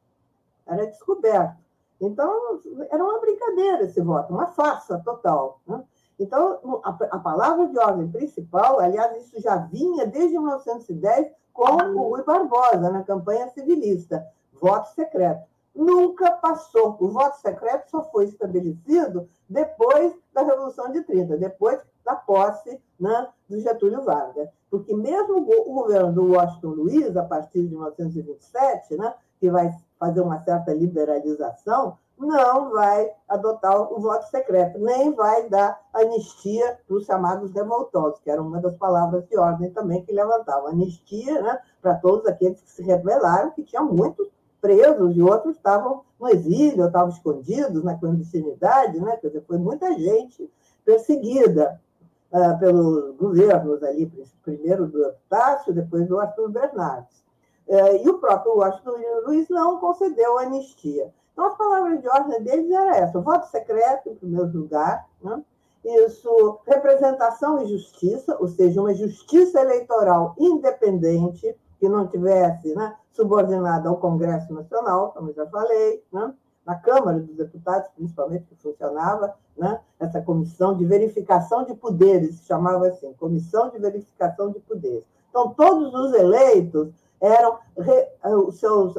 [0.64, 1.59] Era descoberto.
[2.00, 5.61] Então, era uma brincadeira esse voto, uma farsa total.
[5.66, 5.83] Né?
[6.18, 12.09] Então, a, a, palavra de ordem principal, aliás, isso já vinha desde 1910 com o
[12.09, 15.50] Rui Barbosa, na campanha civilista voto secreto.
[15.81, 16.95] Nunca passou.
[17.01, 23.29] O voto secreto só foi estabelecido depois da Revolução de 30, depois da posse né,
[23.49, 24.51] do Getúlio Vargas.
[24.71, 30.21] Porque mesmo o governo do Washington Luiz, a partir de 1927, né, que vai fazer
[30.21, 37.07] uma certa liberalização, não vai adotar o voto secreto, nem vai dar anistia para os
[37.07, 40.69] chamados revoltosos, que era uma das palavras de ordem também que levantava.
[40.69, 44.29] Anistia né, para todos aqueles que se rebelaram, que tinham muitos
[44.61, 49.16] presos e outros estavam no exílio, estavam escondidos na clandestinidade, né?
[49.16, 50.51] Quer dizer, foi muita gente
[50.85, 51.81] perseguida
[52.33, 54.11] uh, pelos governos ali,
[54.42, 57.18] primeiro do Epitácio, depois do Arthur Bernardes.
[57.66, 58.96] Uh, e o próprio Washington
[59.27, 61.12] Luiz não concedeu anistia.
[61.33, 65.42] Então, as palavras de ordem deles eram essa: voto secreto, em primeiro lugar, né?
[65.85, 73.88] isso, representação e justiça, ou seja, uma justiça eleitoral independente, que não tivesse né, subordinada
[73.88, 76.33] ao Congresso Nacional, como já falei, né,
[76.64, 82.45] na Câmara dos Deputados, principalmente, que funcionava né, essa comissão de verificação de poderes, se
[82.45, 85.05] chamava assim, Comissão de Verificação de Poderes.
[85.31, 87.59] Então, todos os eleitos eram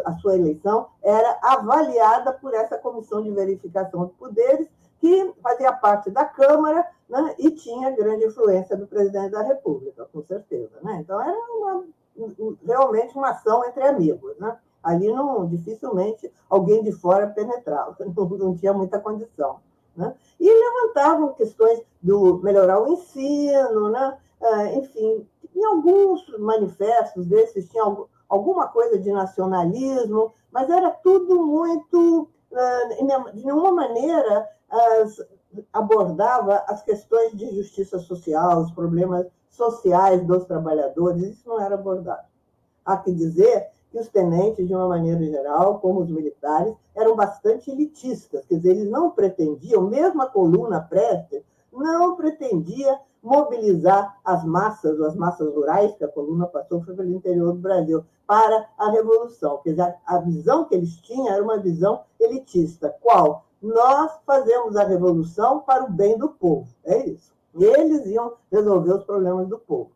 [0.04, 4.68] a sua eleição era avaliada por essa comissão de verificação de poderes
[5.00, 10.22] que fazia parte da Câmara né, e tinha grande influência do presidente da República, com
[10.24, 10.78] certeza.
[10.84, 11.00] Né?
[11.02, 11.86] Então, era uma,
[12.66, 14.38] realmente uma ação entre amigos.
[14.38, 14.58] Né?
[14.84, 19.60] Ali, não, dificilmente, alguém de fora penetrava, não, não tinha muita condição.
[19.96, 20.14] Né?
[20.40, 24.18] E levantavam questões do melhorar o ensino, né?
[24.42, 27.84] Ah, enfim, em alguns manifestos desses tinha
[28.28, 34.50] alguma coisa de nacionalismo, mas era tudo muito, ah, de nenhuma maneira,
[35.74, 42.28] abordava as questões de justiça social, os problemas sociais dos trabalhadores, isso não era abordado.
[42.86, 47.70] Há que dizer que os tenentes, de uma maneira geral, como os militares, eram bastante
[47.70, 55.00] elitistas, quer dizer, eles não pretendiam, mesmo a coluna Prestes, não pretendia mobilizar as massas,
[55.02, 59.60] as massas rurais, que a coluna passou foi pelo interior do Brasil, para a revolução.
[59.64, 62.96] Quer dizer, a visão que eles tinham era uma visão elitista.
[63.02, 63.46] Qual?
[63.62, 66.68] nós fazemos a revolução para o bem do povo.
[66.84, 67.32] É isso.
[67.54, 69.92] Eles iam resolver os problemas do povo.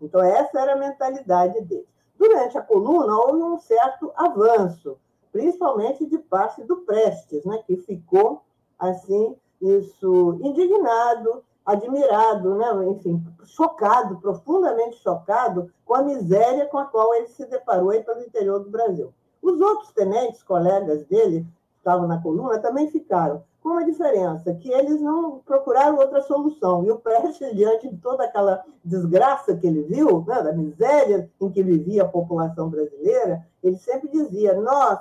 [0.00, 1.86] Então, essa era a mentalidade deles.
[2.18, 4.98] Durante a coluna, houve um certo avanço,
[5.30, 8.42] principalmente de parte do Prestes, né, que ficou,
[8.78, 17.14] assim, isso, indignado, admirado, né, enfim, chocado, profundamente chocado com a miséria com a qual
[17.14, 19.12] ele se deparou aí pelo interior do Brasil.
[19.42, 21.46] Os outros tenentes, colegas dele,
[21.86, 23.44] estavam na coluna também ficaram.
[23.62, 26.84] Com uma diferença, que eles não procuraram outra solução.
[26.84, 31.50] E o Prestes, diante de toda aquela desgraça que ele viu, né, da miséria em
[31.50, 35.00] que vivia a população brasileira, ele sempre dizia: nós,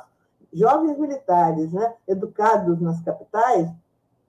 [0.53, 3.69] jovens militares, né, educados nas capitais,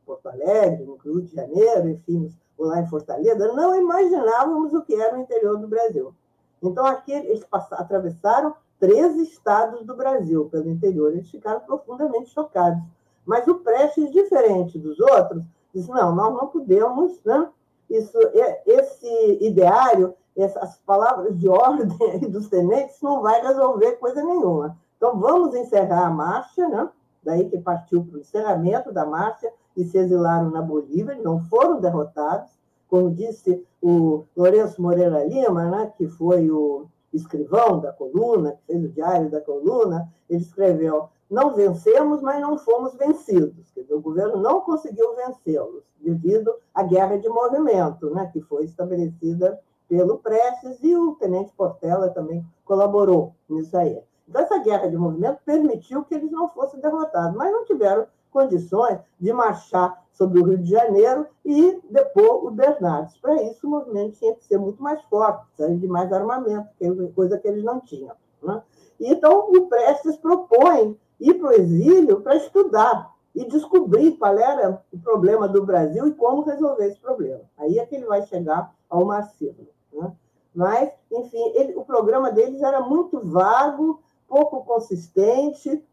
[0.05, 5.17] Porto Alegre, no Rio de Janeiro, enfim, lá em Fortaleza, não imaginávamos o que era
[5.17, 6.15] o interior do Brasil.
[6.63, 11.13] Então, aqui eles passaram, atravessaram 13 estados do Brasil pelo interior.
[11.13, 12.83] Eles ficaram profundamente chocados.
[13.25, 17.49] Mas o Prestes, diferente dos outros, disse: não, nós não podemos, né?
[17.89, 18.19] Isso,
[18.67, 21.87] esse ideário, essas palavras de ordem
[22.29, 24.77] dos tenentes não vai resolver coisa nenhuma.
[24.97, 26.89] Então, vamos encerrar a marcha, né?
[27.27, 31.81] daí que partiu para o encerramento da marcha e se exilaram na Bolívia, não foram
[31.81, 32.51] derrotados.
[32.89, 35.93] Como disse o Lourenço Moreira Lima, né?
[35.99, 41.55] que foi o escrivão da coluna, que fez o diário da coluna, ele escreveu: não
[41.55, 43.71] vencemos, mas não fomos vencidos.
[43.73, 48.65] Quer dizer, o governo não conseguiu vencê-los devido à guerra de movimento, né, que foi
[48.65, 54.01] estabelecida pelo Prestes e o tenente Portela também colaborou nisso aí.
[54.29, 58.99] Então, essa guerra de movimento permitiu que eles não fossem derrotados, mas não tiveram condições
[59.19, 63.17] de marchar sobre o Rio de Janeiro e depor o Bernardes.
[63.19, 66.89] Para isso, o movimento tinha que ser muito mais forte, precisava de mais armamento, é
[67.15, 68.15] coisa que eles não tinham.
[68.43, 68.63] Né?
[68.99, 74.99] Então, o Prestes propõe ir para o exílio para estudar e descobrir qual era o
[74.99, 77.43] problema do Brasil e como resolver esse problema.
[77.59, 79.69] Aí é que ele vai chegar ao marxismo.
[79.93, 80.13] Né?
[80.55, 85.85] Mas, enfim, ele, o programa deles era muito vago, pouco consistente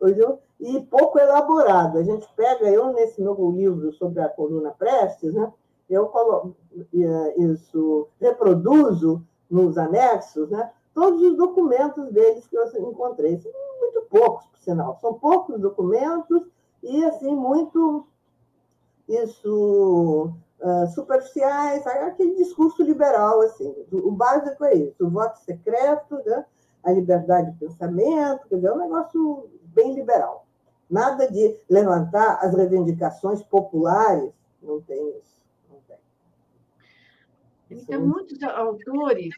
[0.64, 1.98] e pouco elaborado.
[1.98, 5.52] A gente pega, eu nesse meu livro sobre a coluna Prestes, né,
[5.90, 6.56] eu colo,
[7.38, 13.38] isso, reproduzo nos anexos né, todos os documentos deles que eu encontrei.
[13.38, 14.98] São muito poucos, por sinal.
[15.02, 16.48] São poucos documentos
[16.82, 18.08] e, assim, muito
[19.08, 23.76] isso uh, superficiais, aquele discurso liberal, assim.
[23.92, 26.46] O básico é isso, o voto secreto, né?
[26.84, 30.43] a liberdade de pensamento, quer dizer, é um negócio bem liberal.
[30.94, 35.42] Nada de levantar as reivindicações populares, não tem isso.
[35.68, 35.98] Não tem.
[37.72, 39.34] Então, muitos autores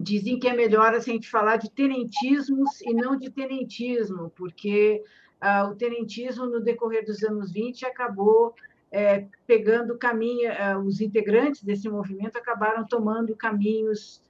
[0.00, 5.04] dizem que é melhor assim, a gente falar de tenentismos e não de tenentismo, porque
[5.40, 8.52] ah, o tenentismo, no decorrer dos anos 20, acabou
[8.90, 14.20] é, pegando caminho, ah, os integrantes desse movimento acabaram tomando caminhos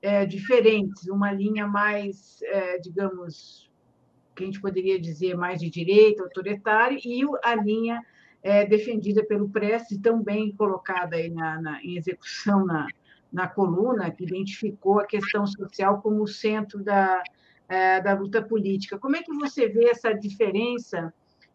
[0.00, 3.68] é, diferentes, uma linha mais, é, digamos,
[4.34, 8.00] que a gente poderia dizer mais de direita, autoritária, e a linha
[8.42, 12.86] é, defendida pelo Prestes, tão bem colocada aí na, na, em execução na,
[13.32, 17.22] na coluna, que identificou a questão social como o centro da,
[17.68, 18.98] é, da luta política.
[18.98, 21.12] Como é que você vê essa diferença,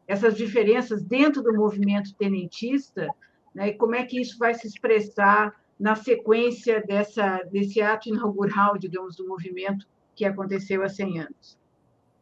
[0.08, 3.08] essas diferenças dentro do movimento tenentista,
[3.54, 8.78] né, e como é que isso vai se expressar na sequência dessa, desse ato inaugural,
[8.78, 11.59] digamos, do movimento que aconteceu há 100 anos?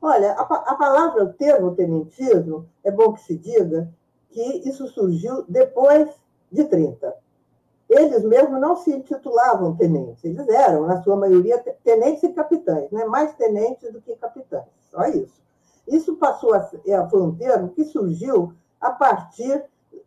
[0.02, 3.92] Olha, a, a palavra, o termo tenentismo, é bom que se diga
[4.30, 6.10] que isso surgiu depois
[6.52, 7.16] de 30.
[7.90, 13.06] Eles mesmos não se intitulavam tenentes, eles eram, na sua maioria, tenentes e capitães, né?
[13.06, 15.42] mais tenentes do que capitães, só isso.
[15.88, 16.70] Isso passou a,
[17.10, 19.64] foi um termo que surgiu a partir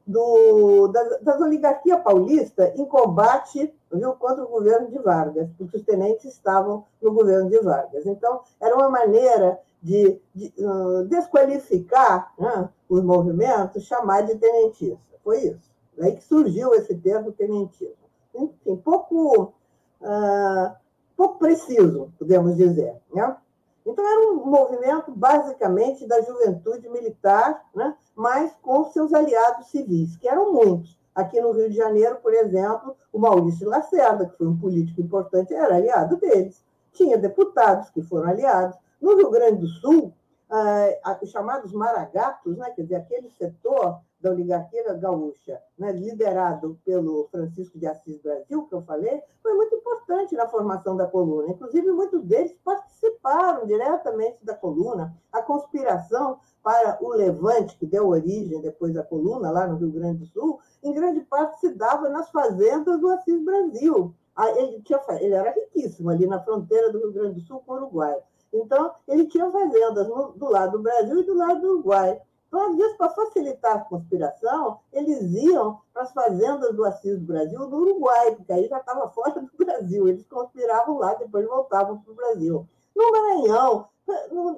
[0.07, 5.83] do, das, das oligarquias paulistas em combate viu, contra o governo de Vargas, porque os
[5.83, 8.07] tenentes estavam no governo de Vargas.
[8.07, 15.19] Então, era uma maneira de, de uh, desqualificar né, os movimentos, chamar de tenentista.
[15.25, 15.71] Foi isso.
[15.97, 17.95] Daí que surgiu esse termo tenentismo.
[18.35, 19.53] Enfim, pouco,
[20.01, 20.75] uh,
[21.17, 22.97] pouco preciso, podemos dizer.
[23.13, 23.37] Né?
[23.85, 27.97] Então, era um movimento basicamente da juventude militar, né?
[28.15, 31.00] mas com seus aliados civis, que eram muitos.
[31.15, 35.53] Aqui no Rio de Janeiro, por exemplo, o Maurício Lacerda, que foi um político importante,
[35.53, 36.65] era aliado deles.
[36.93, 38.77] Tinha deputados que foram aliados.
[39.01, 40.13] No Rio Grande do Sul,
[40.51, 47.29] ah, os chamados maragatos, né, quer dizer, aquele setor da oligarquia gaúcha, né, liderado pelo
[47.31, 51.49] Francisco de Assis Brasil, que eu falei, foi muito importante na formação da coluna.
[51.49, 55.15] Inclusive, muitos deles participaram diretamente da coluna.
[55.33, 60.19] A conspiração para o levante, que deu origem depois à coluna, lá no Rio Grande
[60.19, 64.15] do Sul, em grande parte se dava nas fazendas do Assis Brasil.
[64.37, 67.73] Ah, ele, tinha, ele era riquíssimo ali na fronteira do Rio Grande do Sul com
[67.73, 68.19] o Uruguai.
[68.53, 72.21] Então, ele tinha fazendas no, do lado do Brasil e do lado do Uruguai.
[72.51, 77.25] Então, às vezes, para facilitar a conspiração, eles iam para as fazendas do Assis do
[77.25, 80.09] Brasil no Uruguai, porque aí já estava fora do Brasil.
[80.09, 82.67] Eles conspiravam lá, depois voltavam para o Brasil.
[82.97, 83.87] No Maranhão,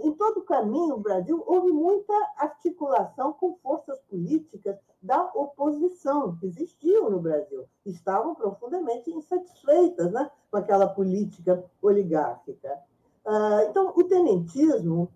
[0.03, 6.47] em todo o caminho, o Brasil, houve muita articulação com forças políticas da oposição que
[6.47, 7.67] existiam no Brasil.
[7.85, 12.81] Estavam profundamente insatisfeitas né, com aquela política oligárquica.
[13.27, 15.13] Ah, então, o tenentismo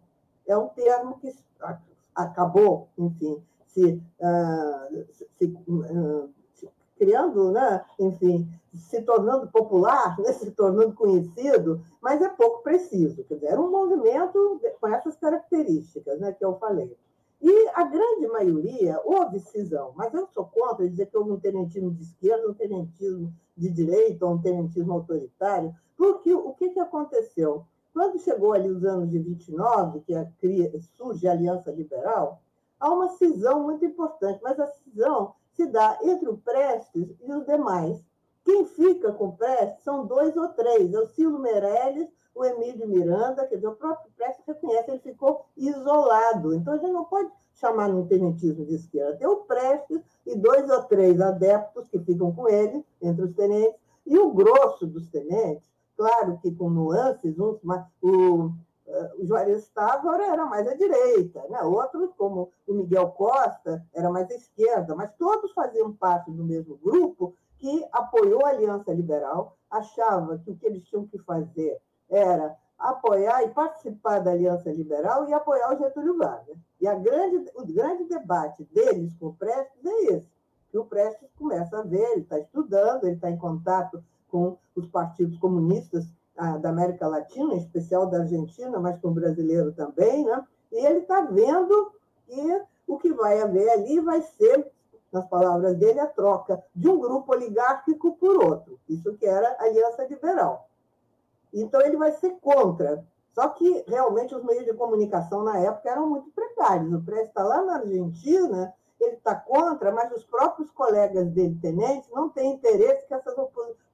[0.47, 1.35] é um termo que
[2.17, 4.89] acabou, enfim, se, ah,
[5.39, 7.85] se, ah, se criando, né?
[8.01, 10.33] enfim, se tornando popular, né?
[10.35, 13.23] se tornando conhecido, mas é pouco preciso.
[13.25, 16.97] Quer dizer, era um movimento com essas características né, que eu falei.
[17.41, 21.91] E a grande maioria houve cisão, mas eu sou contra dizer que houve um tenentismo
[21.91, 27.67] de esquerda, um tenentismo de direita, um tenentismo autoritário, porque o que, que aconteceu?
[27.97, 30.27] Quando chegou ali os anos de 29, que a,
[30.99, 32.43] surge a Aliança Liberal,
[32.79, 37.47] há uma cisão muito importante, mas a cisão se dá entre o Prestes e os
[37.47, 38.05] demais.
[38.45, 42.87] Quem fica com o Prestes são dois ou três, é o Cilo Meirelles, o Emílio
[42.87, 46.55] Miranda, quer dizer, o próprio Prestes reconhece, ele ficou isolado.
[46.55, 49.17] Então, a gente não pode chamar no tenentismo de esquerda.
[49.17, 53.81] Tem o Prestes e dois ou três adeptos que ficam com ele, entre os tenentes,
[54.05, 55.67] e o grosso dos tenentes
[55.97, 57.59] claro que com nuances, uns,
[58.03, 58.51] o,
[58.87, 61.61] eh, o Juarez Távora era mais à direita, né?
[61.63, 66.77] outros, como o Miguel Costa, era mais à esquerda, mas todos faziam parte do mesmo
[66.77, 72.57] grupo que apoiou a Aliança Liberal, achava que o que eles tinham que fazer era
[72.79, 76.57] apoiar e participar da Aliança Liberal e apoiar o Getúlio Vargas.
[76.81, 80.31] E a grande, o grande debate deles com o Prestes é esse,
[80.71, 84.87] que o Prestes começa a ver, ele está estudando, ele está em contato com os
[84.87, 86.07] partidos comunistas
[86.37, 90.45] ah, da América Latina, em especial da Argentina, mas com o brasileiro também, né?
[90.73, 91.93] e ele está vendo
[92.27, 94.71] que o que vai haver ali vai ser,
[95.13, 98.79] nas palavras dele, a troca de um grupo oligárquico por outro.
[98.89, 100.69] Isso que era a Aliança Liberal.
[101.53, 103.05] Então, ele vai ser contra.
[103.33, 106.93] Só que, realmente, os meios de comunicação na época eram muito precários.
[106.93, 112.11] O Prestes está lá na Argentina, ele está contra, mas os próprios colegas dele, tenentes,
[112.11, 113.35] não têm interesse que essas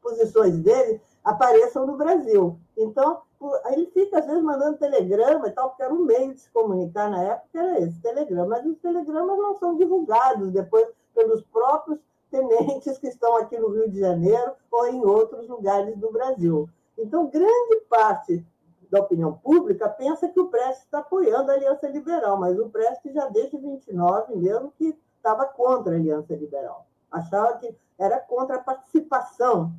[0.01, 2.59] posições dele apareçam no Brasil.
[2.77, 3.23] Então,
[3.71, 7.11] ele fica, às vezes, mandando telegrama e tal, porque era um meio de se comunicar
[7.11, 8.47] na época, era esse, telegrama.
[8.47, 11.99] Mas os telegramas não são divulgados depois pelos próprios
[12.31, 16.69] tenentes que estão aqui no Rio de Janeiro ou em outros lugares do Brasil.
[16.97, 18.45] Então, grande parte
[18.93, 23.13] da opinião pública pensa que o Prestes está apoiando a Aliança Liberal, mas o Prestes
[23.13, 26.87] já desde 29 mesmo que estava contra a Aliança Liberal.
[27.11, 29.73] Achava que era contra a participação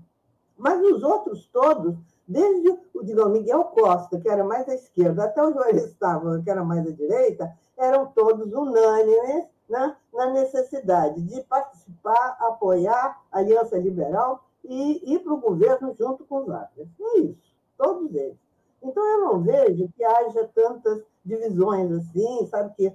[0.57, 1.95] mas os outros todos,
[2.28, 6.49] desde o digamos, Miguel Costa, que era mais à esquerda, até o Joel Estava, que
[6.49, 13.78] era mais à direita, eram todos unânimes né, na necessidade de participar, apoiar a Aliança
[13.78, 16.88] Liberal e ir para o governo junto com os Vargas.
[17.01, 18.38] É isso, todos eles.
[18.84, 22.94] Então, eu não vejo que haja tantas divisões assim, sabe que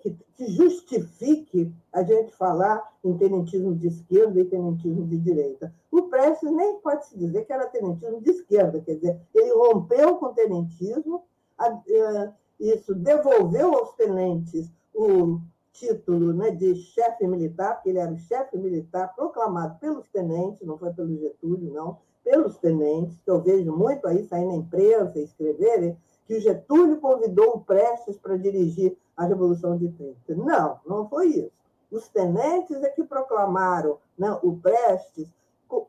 [0.00, 5.74] que, que justifique a gente falar em tenentismo de esquerda e tenentismo de direita.
[5.90, 10.16] O Prestes nem pode se dizer que era tenentismo de esquerda, quer dizer, ele rompeu
[10.16, 11.24] com o tenentismo,
[11.60, 15.40] eh, isso devolveu aos tenentes o
[15.78, 20.78] título né, de chefe militar, porque ele era o chefe militar proclamado pelos tenentes, não
[20.78, 25.96] foi pelo Getúlio, não, pelos tenentes, que eu vejo muito aí sair na imprensa, escreverem,
[26.26, 30.34] que o Getúlio convidou o Prestes para dirigir a Revolução de 30.
[30.34, 31.52] Não, não foi isso.
[31.90, 35.28] Os tenentes é que proclamaram né, o Prestes,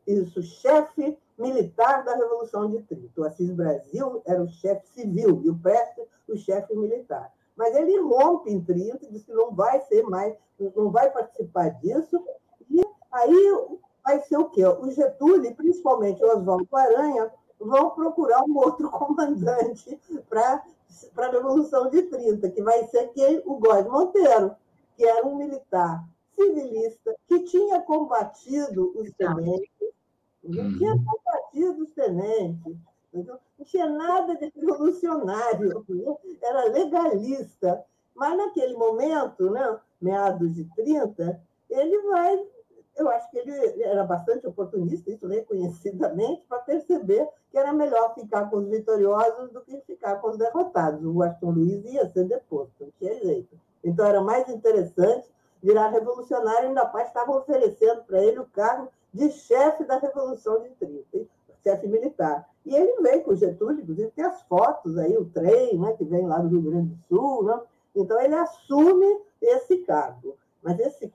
[0.06, 3.20] isso, chefe militar da Revolução de 30.
[3.20, 7.32] O Assis Brasil era o chefe civil e o Prestes o chefe militar.
[7.58, 10.32] Mas ele rompe em 30 e diz que não vai ser mais,
[10.76, 12.24] não vai participar disso.
[12.70, 12.80] E
[13.10, 13.68] aí
[14.04, 14.64] vai ser o quê?
[14.64, 20.00] O Getúlio, principalmente o Oswaldo Aranha, vão procurar um outro comandante
[20.30, 20.62] para
[21.16, 23.42] a Revolução de 30, que vai ser quem?
[23.44, 24.54] O Góes Monteiro,
[24.96, 26.04] que era um militar
[26.36, 29.68] civilista que tinha combatido os tenentes,
[30.44, 30.78] uhum.
[30.78, 32.76] tinha combatido os tenentes,
[33.12, 35.84] não tinha nada de revolucionário,
[36.42, 37.84] era legalista.
[38.14, 41.40] Mas naquele momento, né, meados de 30,
[41.70, 42.44] ele vai
[42.98, 48.50] eu acho que ele era bastante oportunista, isso reconhecidamente, para perceber que era melhor ficar
[48.50, 51.04] com os vitoriosos do que ficar com os derrotados.
[51.04, 53.56] O Washington Luiz ia ser deposto, não tinha jeito.
[53.84, 55.28] Então era mais interessante
[55.62, 60.70] virar revolucionário, ainda mais estava oferecendo para ele o cargo de chefe da Revolução de
[60.70, 61.26] 30,
[61.68, 62.48] chefe militar.
[62.64, 66.04] E ele veio com o Getúlio, inclusive tem as fotos aí, o trem, né, que
[66.04, 67.44] vem lá do Rio Grande do Sul.
[67.44, 67.60] Né?
[67.94, 70.36] Então ele assume esse cargo.
[70.62, 71.12] Mas esse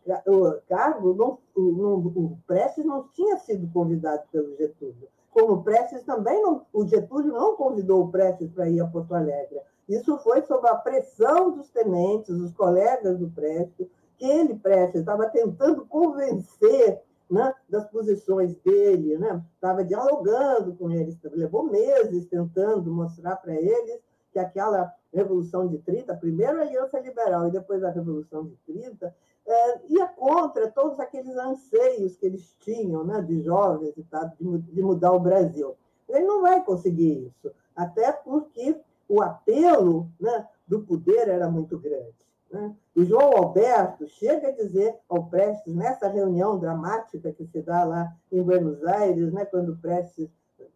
[0.70, 5.08] cargo, não, não, o Prestes não tinha sido convidado pelo Getúlio.
[5.32, 9.14] Como o Prestes também não, o Getúlio não convidou o Prestes para ir a Porto
[9.14, 9.60] Alegre.
[9.88, 13.88] Isso foi sob a pressão dos tenentes, os colegas do Prestes,
[14.18, 17.02] que ele, Prestes, estava tentando convencer
[17.34, 19.44] né, das posições dele, né?
[19.56, 24.00] estava dialogando com eles, levou meses tentando mostrar para eles
[24.32, 29.16] que aquela Revolução de 30, primeiro a Aliança Liberal e depois a Revolução de 30,
[29.46, 34.04] é, ia contra todos aqueles anseios que eles tinham, né, de jovens e
[34.40, 35.76] de, de mudar o Brasil.
[36.08, 38.80] Ele não vai conseguir isso, até porque
[39.10, 42.16] o apelo né, do poder era muito grande.
[42.54, 42.76] Né?
[42.96, 48.16] O João Alberto chega a dizer ao Prestes, nessa reunião dramática que se dá lá
[48.32, 50.30] em Buenos Aires, né, quando o Prestes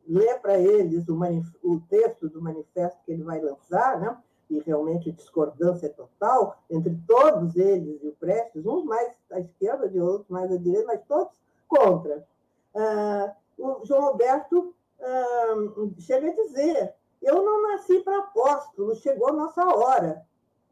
[0.07, 1.15] lê para eles o,
[1.63, 4.17] o, texto do manifesto que ele vai lançar, né,
[4.49, 10.01] e realmente discordância total entre todos eles e o Prestes, uns mais à esquerda de
[10.01, 12.25] outros mais à direita, mas todos contra.
[12.73, 15.55] Ah, o João Alberto ah,
[15.99, 20.25] chega a dizer: eu não nasci para apóstolo, chegou a nossa hora.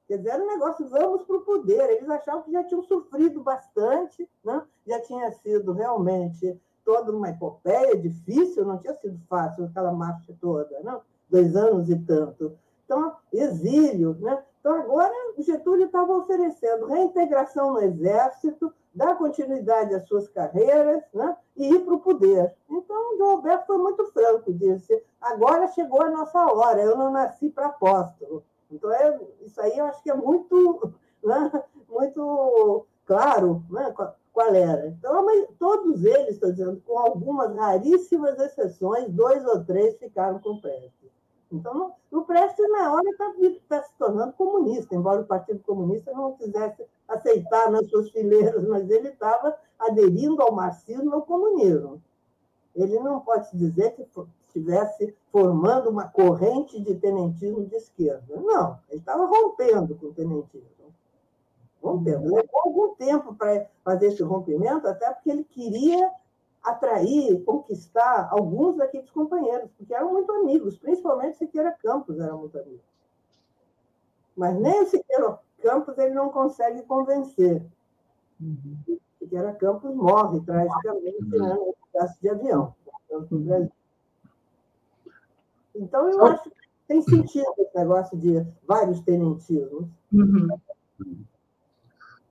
[0.08, 1.90] Quer dizer, era um negócio, vamos para o poder.
[1.90, 4.64] Eles achavam que já tinham sofrido bastante, né?
[4.86, 10.80] já tinha sido realmente toda uma epopeia difícil, não tinha sido fácil aquela marcha toda,
[10.84, 11.02] não?
[11.30, 12.58] dois anos e tanto.
[12.86, 14.16] Então, exílio.
[14.20, 14.44] Né?
[14.60, 21.36] Então, agora, o Getúlio estava oferecendo reintegração no Exército, dar continuidade às suas carreiras né?
[21.58, 22.54] e ir para o poder.
[22.70, 27.12] Então, o João Alberto foi muito franco, disse: agora chegou a nossa hora, eu não
[27.12, 28.44] nasci para apóstolo.
[28.72, 30.94] Então, é, isso aí eu acho que é muito,
[31.24, 31.64] né?
[31.90, 33.94] muito claro né?
[34.34, 34.88] qual era.
[34.88, 35.26] Então,
[35.58, 41.06] todos eles, estou dizendo, com algumas raríssimas exceções, dois ou três ficaram com pressa.
[41.52, 43.34] Então, o Prestes, na hora, está
[43.70, 48.90] tá se tornando comunista, embora o Partido Comunista não quisesse aceitar nas suas fileiras, mas
[48.90, 52.02] ele estava aderindo ao marxismo e ao comunismo.
[52.76, 54.06] Ele não pode dizer que
[54.56, 58.40] estivesse formando uma corrente de tenentismo de esquerda.
[58.40, 60.70] Não, ele estava rompendo com o tenentismo.
[61.84, 62.34] Rompendo.
[62.34, 66.12] Levou algum tempo para fazer esse rompimento, até porque ele queria
[66.64, 72.82] atrair, conquistar alguns daqueles companheiros, porque eram muito amigos, principalmente Siqueira Campos era muito amigo.
[74.36, 77.62] Mas nem o Siqueira Campos ele não consegue convencer.
[78.42, 79.00] Uhum.
[79.20, 81.48] Siqueira Campos morre tragicamente uhum.
[81.48, 81.76] né, no
[82.20, 82.76] de avião.
[83.06, 83.28] Então,
[85.76, 86.52] eu acho que
[86.88, 89.88] tem sentido esse negócio de vários tenentismos.
[90.12, 90.48] Uhum.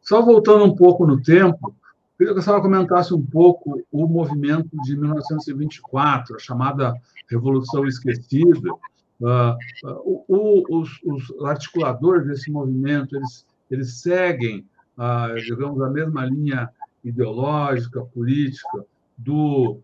[0.01, 1.75] Só voltando um pouco no tempo,
[2.17, 6.95] Queria que a senhora comentasse um pouco o movimento de 1924, a chamada
[7.29, 8.73] Revolução Esquecida.
[9.21, 14.65] Uh, uh, os, os, articuladores desse movimento, eles, eles seguem,
[14.97, 16.71] uh, digamos, a mesma linha
[17.05, 18.87] ideológica, política
[19.19, 19.79] do,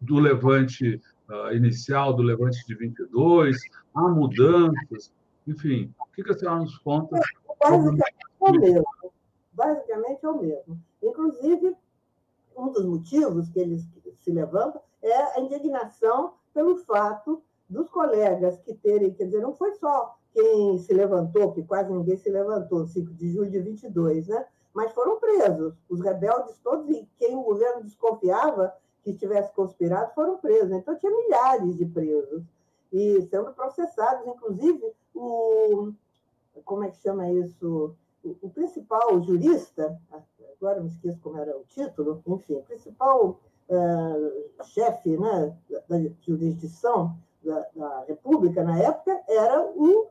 [0.00, 1.00] do levante
[1.52, 3.56] inicial, do levante de 22,
[3.94, 5.12] há mudanças,
[5.46, 7.20] enfim, o que a senhora nos conta
[7.60, 8.86] basicamente é o mesmo.
[9.52, 10.80] Basicamente é o mesmo.
[11.02, 11.76] Inclusive,
[12.56, 18.74] um dos motivos que eles se levantam é a indignação pelo fato dos colegas que
[18.74, 23.12] terem, quer dizer, não foi só quem se levantou, que quase ninguém se levantou, 5
[23.14, 24.46] de julho de 22, né?
[24.72, 25.74] mas foram presos.
[25.88, 28.72] Os rebeldes todos, e quem o governo desconfiava
[29.02, 30.72] que tivesse conspirado, foram presos.
[30.72, 32.42] Então, tinha milhares de presos
[32.92, 35.92] e sendo processados, inclusive o
[36.64, 37.94] como é que chama isso?
[38.42, 39.98] O, principal jurista,
[40.60, 43.38] agora me esqueço como era o título, enfim, o principal
[43.68, 45.56] uh, chefe né,
[45.88, 50.08] da, jurisdição da, da, República na época era o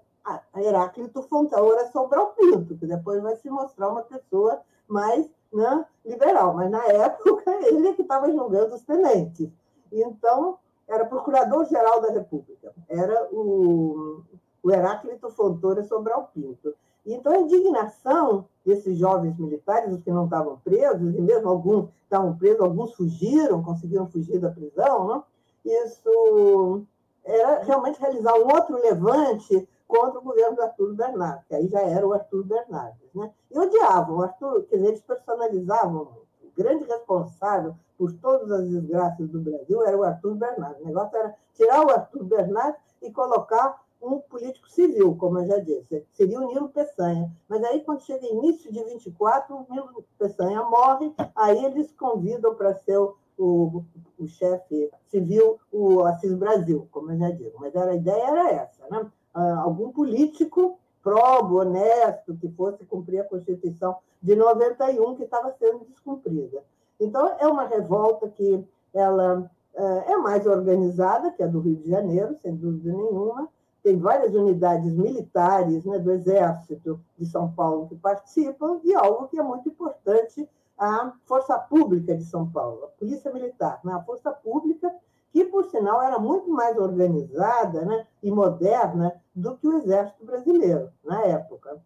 [0.55, 6.69] Heráclito Fontaura Sobral Pinto, que depois vai se mostrar uma pessoa mais né, liberal, mas
[6.69, 9.49] na época ele é que estava julgando os tenentes.
[9.91, 14.21] Então, era procurador-geral da República, era o,
[14.63, 16.73] o Heráclito Fontoura Sobral Pinto.
[17.05, 22.37] Então, a indignação desses jovens militares, os que não estavam presos, e mesmo alguns estavam
[22.37, 25.23] presos, alguns fugiram, conseguiram fugir da prisão, né?
[25.65, 26.85] isso
[27.23, 31.81] era realmente realizar um outro levante contra o governo do Arthur Bernardes, que aí já
[31.81, 33.13] era o Arthur Bernardes.
[33.15, 33.31] Né?
[33.51, 36.01] E odiavam o Arthur, quer dizer, eles personalizavam
[36.41, 40.81] o grande responsável por todas as desgraças do Brasil era o Arthur Bernardes.
[40.81, 45.59] O negócio era tirar o Arthur Bernardes e colocar um político civil, como eu já
[45.59, 47.31] disse, seria o Nilo Peçanha.
[47.49, 52.75] Mas aí, quando chega início de 24, o Nilo Peçanha morre, aí eles convidam para
[52.75, 53.83] ser o, o,
[54.19, 57.57] o chefe civil, o Assis Brasil, como eu já digo.
[57.59, 59.11] Mas era, a ideia era essa, né?
[59.39, 65.85] Ah, algum político probo, honesto, que fosse cumprir a Constituição de 91, que estava sendo
[65.85, 66.63] descumprida.
[66.99, 71.87] Então, é uma revolta que ela eh, é mais organizada que a do Rio de
[71.87, 73.47] Janeiro, sem dúvida nenhuma,
[73.83, 79.37] tem várias unidades militares né, do Exército de São Paulo que participam, e algo que
[79.37, 84.31] é muito importante, a Força Pública de São Paulo, a Polícia Militar, né, a Força
[84.31, 84.91] Pública,
[85.31, 90.91] que, por sinal, era muito mais organizada né, e moderna do que o Exército Brasileiro,
[91.03, 91.81] na época.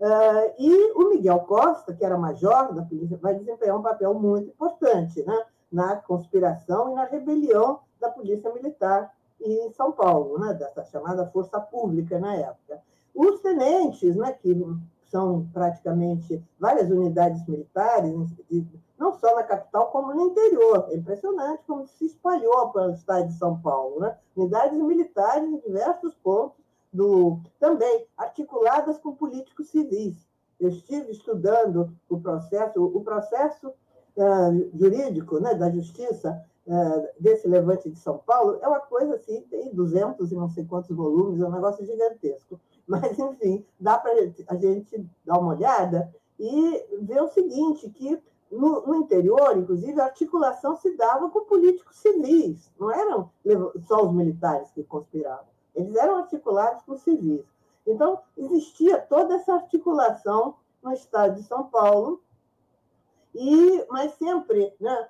[0.00, 4.48] Uh, e o Miguel Costa, que era major da polícia, vai desempenhar um papel muito
[4.50, 10.84] importante né, na conspiração e na rebelião da Polícia Militar em São Paulo, né, dessa
[10.84, 12.82] chamada força pública na época.
[13.14, 14.54] Os tenentes, né, que
[15.14, 18.12] são praticamente várias unidades militares,
[18.98, 20.88] não só na capital, como no interior.
[20.90, 24.00] É impressionante como se espalhou para o estado de São Paulo.
[24.00, 24.18] Né?
[24.34, 30.16] Unidades militares em diversos pontos, do, também articuladas com políticos civis.
[30.58, 37.90] Eu estive estudando o processo, o processo uh, jurídico né, da justiça é, desse levante
[37.90, 41.46] de São Paulo é uma coisa assim, tem 200 e não sei quantos volumes, é
[41.46, 42.58] um negócio gigantesco.
[42.88, 44.12] Mas, enfim, dá para
[44.48, 48.20] a gente dar uma olhada e ver o seguinte, que
[48.50, 53.30] no, no, interior, inclusive, a articulação se dava com políticos civis, não eram
[53.86, 57.44] só os militares que conspiravam, eles eram articulados com civis.
[57.86, 62.22] Então, existia toda essa articulação no estado de São Paulo,
[63.34, 65.08] e, mas sempre né,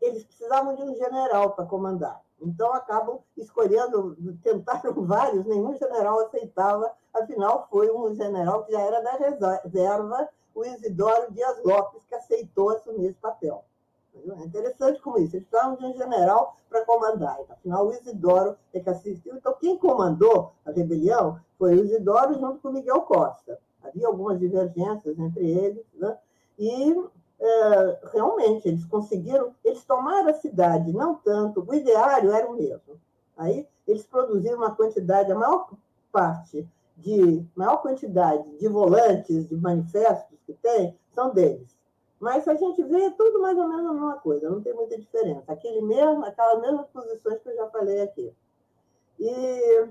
[0.00, 2.22] eles precisavam de um general para comandar.
[2.44, 9.00] Então, acabam escolhendo, tentaram vários, nenhum general aceitava, afinal, foi um general que já era
[9.00, 13.64] da reserva, o Isidoro Dias Lopes, que aceitou assumir esse papel.
[14.14, 17.36] É interessante como isso, eles precisavam de um general para comandar.
[17.48, 19.34] Afinal, o Isidoro é que assistiu.
[19.34, 23.58] Então, quem comandou a rebelião foi o Isidoro junto com Miguel Costa.
[23.82, 26.16] Havia algumas divergências entre eles, né?
[26.58, 26.94] e
[27.40, 33.00] é, realmente, eles conseguiram, eles tomaram a cidade, não tanto, o ideário era o mesmo.
[33.36, 35.68] Aí eles produziram uma quantidade, a maior
[36.12, 36.66] parte
[36.96, 41.76] de, maior quantidade de volantes, de manifestos que tem, são deles.
[42.20, 45.52] Mas a gente vê tudo mais ou menos a mesma coisa, não tem muita diferença.
[45.52, 48.32] Aquele mesmo, aquelas mesmas posições que eu já falei aqui.
[49.18, 49.88] E,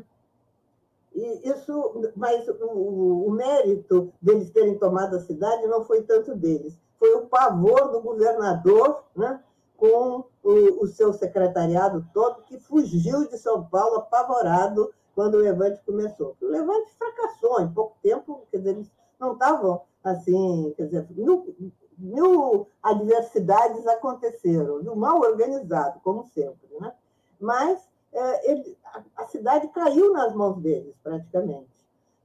[1.13, 6.75] e isso, mas o, o mérito deles terem tomado a cidade não foi tanto deles,
[7.03, 9.43] foi o pavor do governador, né,
[9.75, 15.81] com o, o, seu secretariado todo, que fugiu de São Paulo apavorado quando o levante
[15.85, 16.37] começou.
[16.41, 21.73] O levante fracassou em pouco tempo, quer dizer, eles não estavam assim, quer dizer, mil,
[21.97, 26.93] mil adversidades aconteceram, mal organizado, como sempre, né?
[27.37, 31.67] Mas é, ele, a, a cidade caiu nas mãos deles, praticamente.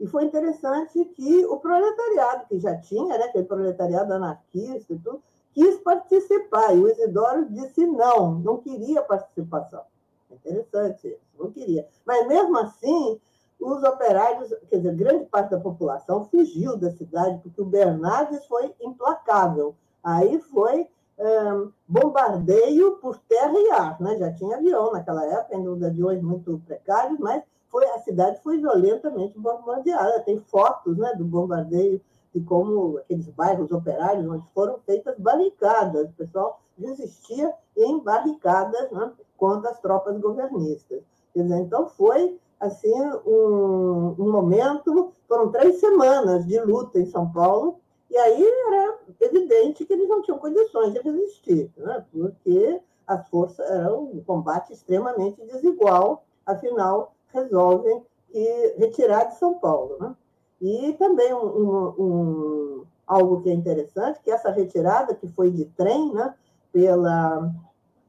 [0.00, 5.22] E foi interessante que o proletariado, que já tinha, né, aquele proletariado anarquista e tudo,
[5.52, 6.74] quis participar.
[6.74, 9.82] E o Isidoro disse não, não queria participação.
[10.30, 11.86] É interessante isso, não queria.
[12.06, 13.20] Mas, mesmo assim,
[13.60, 18.72] os operários, quer dizer, grande parte da população fugiu da cidade, porque o Bernardes foi
[18.80, 19.74] implacável.
[20.02, 20.88] Aí foi
[21.18, 24.16] um, bombardeio por terra e ar, né?
[24.16, 29.38] já tinha avião naquela época, ainda aviões muito precários, mas foi, a cidade foi violentamente
[29.38, 30.20] bombardeada.
[30.20, 32.00] Tem fotos né, do bombardeio
[32.34, 39.12] de como aqueles bairros operários, onde foram feitas barricadas, o pessoal resistia em barricadas né,
[39.36, 41.02] contra as tropas governistas.
[41.34, 42.92] Dizer, então, foi assim
[43.26, 47.78] um, um momento, foram três semanas de luta em São Paulo,
[48.10, 52.04] e aí era evidente que eles não tinham condições de resistir, né?
[52.10, 59.96] porque as forças eram um combate extremamente desigual, afinal, resolvem que retirar de São Paulo.
[60.00, 60.14] Né?
[60.60, 65.64] E também um, um, um, algo que é interessante, que essa retirada, que foi de
[65.64, 66.34] trem, né,
[66.72, 67.50] pela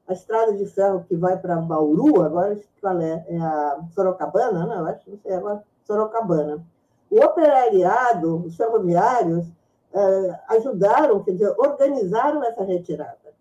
[0.08, 3.24] a estrada de ferro que vai para Bauru, agora qual é?
[3.28, 4.80] É a Sorocabana, né?
[4.80, 6.66] Eu acho, não sei, agora Sorocabana.
[7.12, 9.48] O operariado, os ferroviários,
[9.94, 13.34] eh, ajudaram, quer dizer, organizaram essa retirada.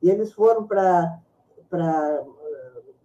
[0.00, 1.18] E eles foram para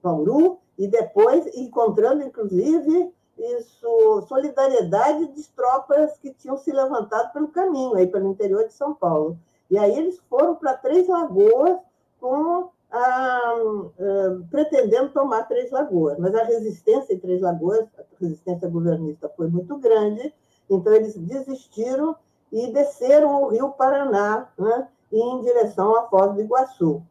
[0.03, 7.93] Bauru e depois encontrando, inclusive, isso, solidariedade de tropas que tinham se levantado pelo caminho,
[7.93, 9.37] aí pelo interior de São Paulo.
[9.69, 11.77] E aí eles foram para Três Lagoas
[12.19, 13.53] com ah,
[13.99, 19.49] ah, pretendendo tomar Três Lagoas, mas a resistência em Três Lagoas, a resistência governista foi
[19.49, 20.33] muito grande,
[20.67, 22.15] então eles desistiram
[22.51, 27.03] e desceram o rio Paraná né, em direção à Foz do Iguaçu.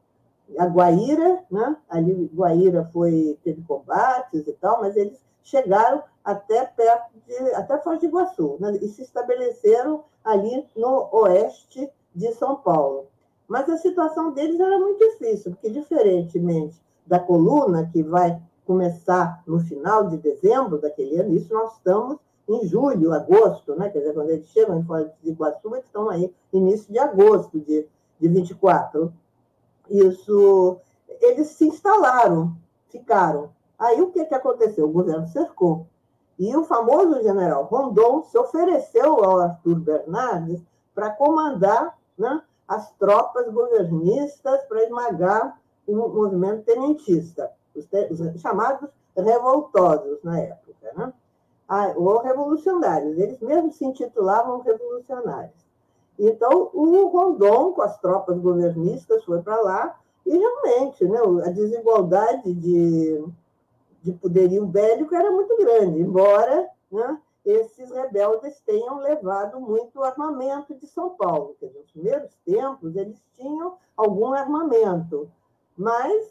[0.58, 7.10] A Guaíra, né, ali Guaíra foi, teve combates e tal, mas eles chegaram até perto
[7.26, 13.06] de, até Foz do Iguaçu, né, e se estabeleceram ali no oeste de São Paulo.
[13.48, 19.58] Mas a situação deles era muito difícil, porque, diferentemente da coluna, que vai começar no
[19.60, 23.88] final de dezembro daquele ano, isso nós estamos em julho, agosto, né?
[23.88, 27.58] quer dizer, quando eles chegam em Foz do Iguaçu, eles estão aí início de agosto
[27.60, 27.86] de,
[28.20, 29.12] de 24.
[29.90, 30.78] Isso,
[31.20, 32.56] eles se instalaram,
[32.88, 33.50] ficaram.
[33.78, 34.86] Aí o que, que aconteceu?
[34.86, 35.86] O governo cercou.
[36.38, 40.62] E o famoso general Rondon se ofereceu ao Arthur Bernardes
[40.94, 50.22] para comandar né, as tropas governistas para esmagar o movimento tenentista, os, os chamados revoltosos
[50.22, 51.12] na época, né?
[51.68, 53.18] ah, ou revolucionários.
[53.18, 55.69] Eles mesmos se intitulavam revolucionários.
[56.22, 62.52] Então, o Rondon, com as tropas governistas, foi para lá e realmente né, a desigualdade
[62.52, 63.24] de,
[64.02, 70.86] de poderio bélico era muito grande, embora né, esses rebeldes tenham levado muito armamento de
[70.86, 71.56] São Paulo.
[71.58, 75.26] Dizer, nos primeiros tempos, eles tinham algum armamento,
[75.74, 76.30] mas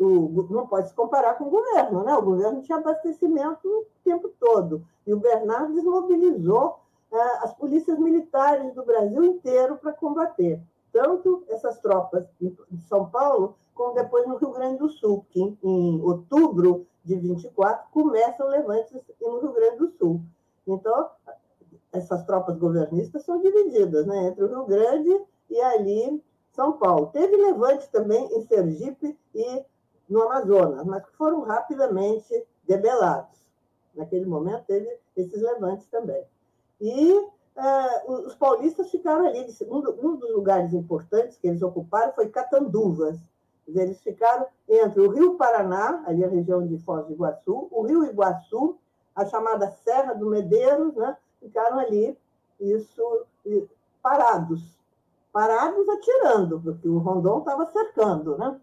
[0.00, 2.12] o, não pode se comparar com o governo, né?
[2.16, 4.84] O governo tinha abastecimento o tempo todo.
[5.06, 6.81] E o Bernardo desmobilizou
[7.20, 10.60] as polícias militares do Brasil inteiro para combater
[10.92, 12.54] tanto essas tropas de
[12.86, 17.90] São Paulo, como depois no Rio Grande do Sul, que em, em outubro de 24
[17.90, 20.20] começam levantes no Rio Grande do Sul.
[20.66, 21.10] Então,
[21.90, 27.06] essas tropas governistas são divididas né, entre o Rio Grande e ali São Paulo.
[27.06, 29.64] Teve levantes também em Sergipe e
[30.08, 33.40] no Amazonas, mas foram rapidamente debelados.
[33.94, 36.22] Naquele momento teve esses levantes também.
[36.82, 39.46] E uh, os paulistas ficaram ali.
[39.70, 43.20] Um, dos lugares importantes que eles ocuparam foi Catanduvas.
[43.68, 48.04] Eles ficaram entre o Rio Paraná, ali a região de Foz do Iguaçu, o Rio
[48.04, 48.76] Iguaçu,
[49.14, 51.16] a chamada Serra do Medeiros, né?
[51.40, 52.18] ficaram ali,
[52.58, 53.26] isso,
[54.02, 54.60] parados.
[55.32, 58.60] Parados atirando, porque o Rondon estava cercando, né?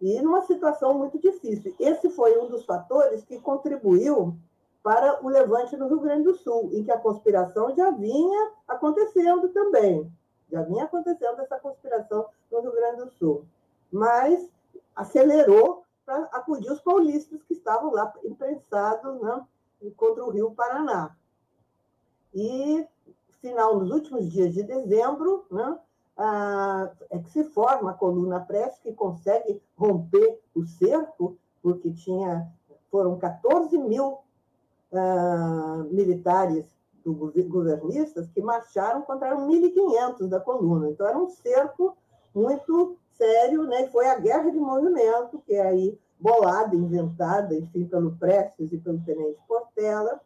[0.00, 1.74] E numa situação muito difícil.
[1.78, 4.36] Esse foi um dos fatores que contribuiu
[4.82, 9.48] para o levante no Rio Grande do Sul, em que a conspiração já vinha acontecendo
[9.50, 10.10] também.
[10.50, 13.44] Já vinha acontecendo essa conspiração no Rio Grande do Sul.
[13.90, 14.50] Mas
[14.94, 19.46] acelerou para acudir os paulistas que estavam lá imprensados né,
[19.96, 21.16] contra o Rio Paraná.
[22.34, 22.86] E,
[23.40, 25.78] final, nos últimos dias de dezembro, né,
[27.10, 32.50] é que se forma a coluna Press, que consegue romper o cerco, porque tinha,
[32.90, 34.18] foram 14 mil
[34.92, 36.64] uh, militares
[37.04, 37.14] do,
[37.48, 40.90] governistas que marcharam contra 1.500 da coluna.
[40.90, 41.96] Então, era um cerco
[42.34, 43.88] muito sério, né?
[43.88, 49.00] foi a guerra de movimento, que é aí bolada, inventada, enfim, pelo Prestes e pelo
[49.00, 50.20] Tenente Portela,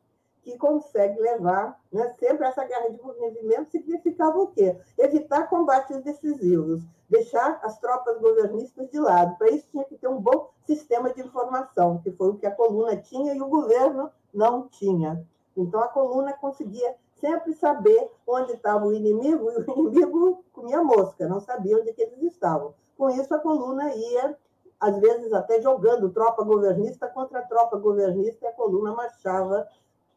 [0.46, 2.14] que consegue levar, né?
[2.20, 4.76] sempre essa guerra de movimento significava o quê?
[4.96, 9.36] Evitar combates decisivos, deixar as tropas governistas de lado.
[9.36, 12.54] Para isso tinha que ter um bom sistema de informação, que foi o que a
[12.54, 15.26] coluna tinha e o governo não tinha.
[15.56, 21.26] Então, a coluna conseguia sempre saber onde estava o inimigo, e o inimigo comia mosca,
[21.26, 22.72] não sabia onde que eles estavam.
[22.96, 24.38] Com isso, a coluna ia,
[24.78, 29.66] às vezes, até jogando tropa governista contra tropa governista, e a coluna marchava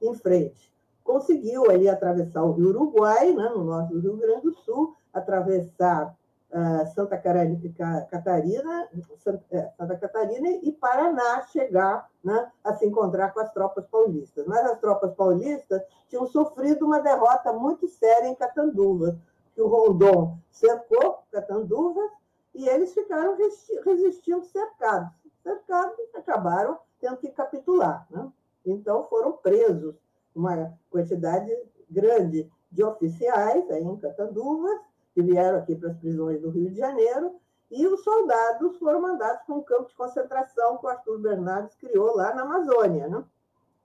[0.01, 0.71] em frente.
[1.03, 6.15] Conseguiu ali atravessar o Rio Uruguai, né, no norte do Rio Grande do Sul, atravessar
[6.51, 8.89] uh, Santa Catarina,
[9.51, 14.45] é, Santa Catarina e Paraná chegar né, a se encontrar com as tropas paulistas.
[14.45, 19.17] Mas as tropas paulistas tinham sofrido uma derrota muito séria em Catanduva,
[19.53, 22.01] que o Rondon cercou Catanduva
[22.53, 23.37] e eles ficaram
[23.85, 25.09] resistindo cercados.
[25.43, 28.05] Cercados acabaram tendo que capitular.
[28.09, 28.29] Né?
[28.71, 29.95] Então foram presos
[30.35, 31.51] uma quantidade
[31.89, 34.69] grande de oficiais aí em Catanduva
[35.13, 37.35] que vieram aqui para as prisões do Rio de Janeiro,
[37.71, 42.15] e os soldados foram mandados para um campo de concentração que o Arthur Bernardes criou
[42.15, 43.07] lá na Amazônia.
[43.07, 43.23] Né?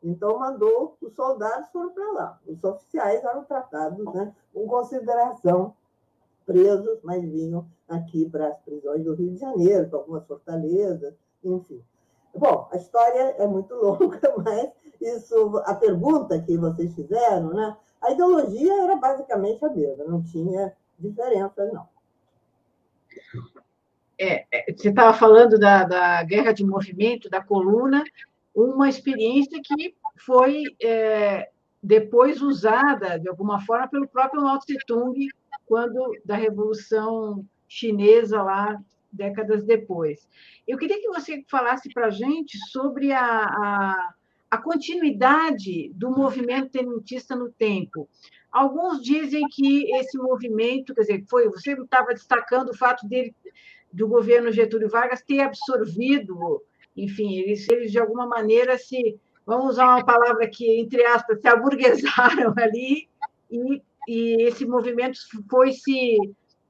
[0.02, 2.40] Então, mandou, os soldados foram para lá.
[2.46, 5.74] Os oficiais eram tratados né, com consideração,
[6.46, 11.82] presos, mas vinham aqui para as prisões do Rio de Janeiro, para algumas fortalezas, enfim.
[12.34, 14.70] Bom, a história é muito longa, mas
[15.00, 17.76] isso, a pergunta que vocês fizeram, né?
[18.00, 21.88] A ideologia era basicamente a mesma, não tinha diferença, não.
[24.18, 28.04] É, é você estava falando da, da guerra de movimento, da coluna,
[28.54, 31.50] uma experiência que foi é,
[31.82, 35.28] depois usada, de alguma forma, pelo próprio Mao Tse-tung,
[35.66, 38.80] quando da Revolução Chinesa, lá,
[39.14, 40.28] décadas depois.
[40.66, 44.14] Eu queria que você falasse para a gente sobre a, a,
[44.50, 48.08] a continuidade do movimento tenentista no tempo.
[48.50, 53.34] Alguns dizem que esse movimento, quer dizer, foi, você estava destacando o fato dele,
[53.92, 56.62] do governo Getúlio Vargas ter absorvido,
[56.96, 61.48] enfim, eles, eles de alguma maneira se, vamos usar uma palavra aqui, entre aspas, se
[61.48, 63.08] aburguesaram ali
[63.50, 66.16] e, e esse movimento foi se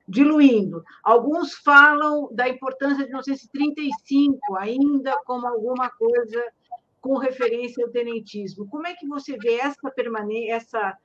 [0.06, 0.82] diluindo.
[1.02, 6.42] Alguns falam da importância de 1935 ainda como alguma coisa
[7.00, 8.68] com referência ao tenentismo.
[8.68, 10.98] Como é que você vê essa permanência, essa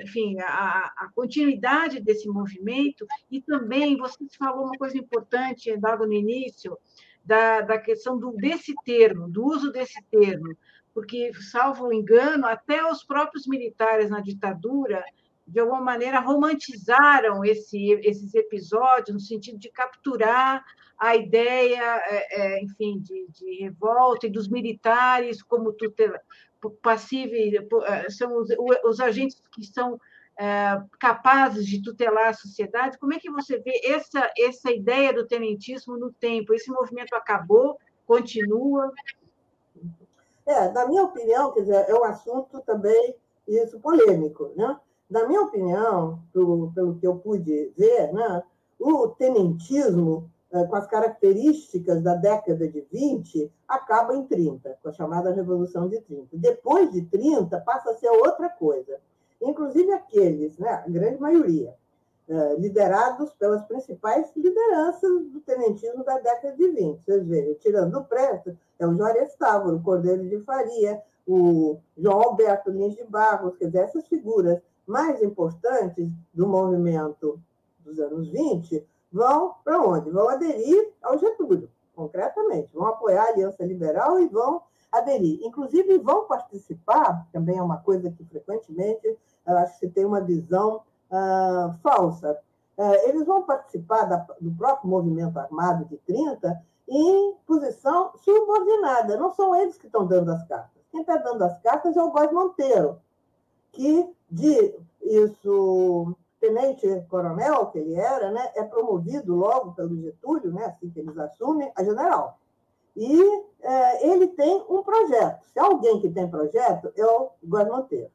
[0.00, 6.12] enfim, a, a, continuidade desse movimento e também você falou uma coisa importante logo no
[6.12, 6.78] início
[7.24, 10.56] da, da questão do desse termo, do uso desse termo,
[10.94, 15.04] porque salvo engano até os próprios militares na ditadura
[15.46, 20.64] de alguma maneira romantizaram esse, esses episódios no sentido de capturar
[20.98, 26.20] a ideia, é, enfim, de, de, revolta e dos militares como tutela,
[26.82, 28.48] passíveis, eh, são os,
[28.84, 30.00] os agentes que são
[30.38, 32.98] é, capazes de tutelar a sociedade.
[32.98, 36.52] Como é que você vê essa, essa ideia do tenentismo no tempo?
[36.54, 38.92] Esse movimento acabou, continua?
[40.46, 43.16] É, na minha opinião, quer dizer, é um assunto também
[43.46, 44.78] isso polêmico, né?
[45.08, 48.42] Na minha opinião, pelo, pelo que eu pude ver, né,
[48.78, 54.92] o tenentismo eh, com as características da década de 20, acaba em 30, com a
[54.92, 56.28] chamada Revolução de 30.
[56.32, 58.98] Depois de 30, passa a ser outra coisa.
[59.40, 61.74] Inclusive aqueles, né, a grande maioria,
[62.28, 67.04] eh, liderados pelas principais lideranças do tenentismo da década de 20.
[67.04, 72.22] Vocês veem, tirando o Preto, é o Juarez Távora, o Cordeiro de Faria, o João
[72.22, 77.40] Alberto Lins de Barros, quer dizer, essas figuras mais importantes do movimento
[77.80, 80.10] dos anos 20 vão para onde?
[80.10, 82.70] Vão aderir ao Getúlio, concretamente.
[82.72, 84.62] Vão apoiar a Aliança Liberal e vão
[84.92, 85.40] aderir.
[85.42, 90.82] Inclusive, vão participar, também é uma coisa que frequentemente acho que se tem uma visão
[91.10, 92.38] uh, falsa.
[92.76, 99.16] Uh, eles vão participar da, do próprio movimento armado de 30 em posição subordinada.
[99.16, 100.82] Não são eles que estão dando as cartas.
[100.90, 103.00] Quem está dando as cartas é o Góes Monteiro,
[103.72, 110.90] que de isso tenente-coronel que ele era, né, é promovido logo pelo Getúlio, né, assim
[110.90, 112.38] que eles assumem, a general.
[112.96, 113.22] E
[113.62, 115.44] é, ele tem um projeto.
[115.52, 118.10] Se alguém que tem projeto, é o Góes Monteiro.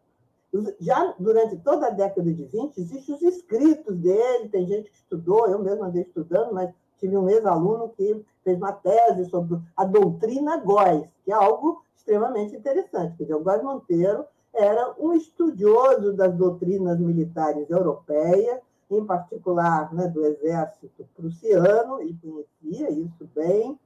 [0.79, 5.47] Já durante toda a década de 20, existem os escritos dele, tem gente que estudou,
[5.47, 10.57] eu mesmo andei estudando, mas tive um ex-aluno que fez uma tese sobre a doutrina
[10.57, 13.15] Góes, que é algo extremamente interessante.
[13.17, 20.07] Quer dizer, o Góes Monteiro era um estudioso das doutrinas militares europeias, em particular né,
[20.07, 23.79] do exército prussiano, e conhecia isso bem.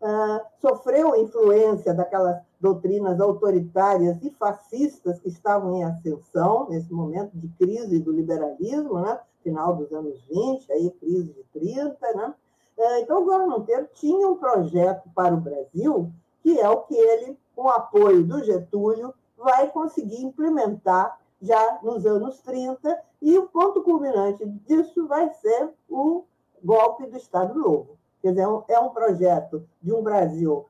[0.00, 7.48] Uh, sofreu influência daquelas doutrinas autoritárias e fascistas que estavam em ascensão nesse momento de
[7.48, 9.18] crise do liberalismo, né?
[9.42, 11.96] final dos anos 20, aí crise de 30.
[12.14, 12.34] Né?
[12.76, 16.10] Uh, então, o Góes Monteiro tinha um projeto para o Brasil,
[16.42, 22.40] que é o que ele, com apoio do Getúlio, vai conseguir implementar já nos anos
[22.40, 26.24] 30, e o ponto culminante disso vai ser o
[26.62, 27.98] golpe do Estado Novo.
[28.22, 30.64] Quer dizer, é um é projeto de um Brasil,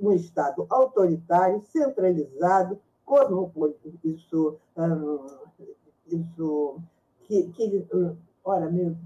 [0.00, 4.58] um Estado autoritário, centralizado, cosmopolita, isso,
[6.08, 6.80] isso
[7.22, 7.86] que, que
[8.44, 8.96] ora, meu,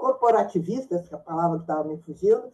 [0.00, 2.50] corporativista, essa é a palavra que estava me fugindo,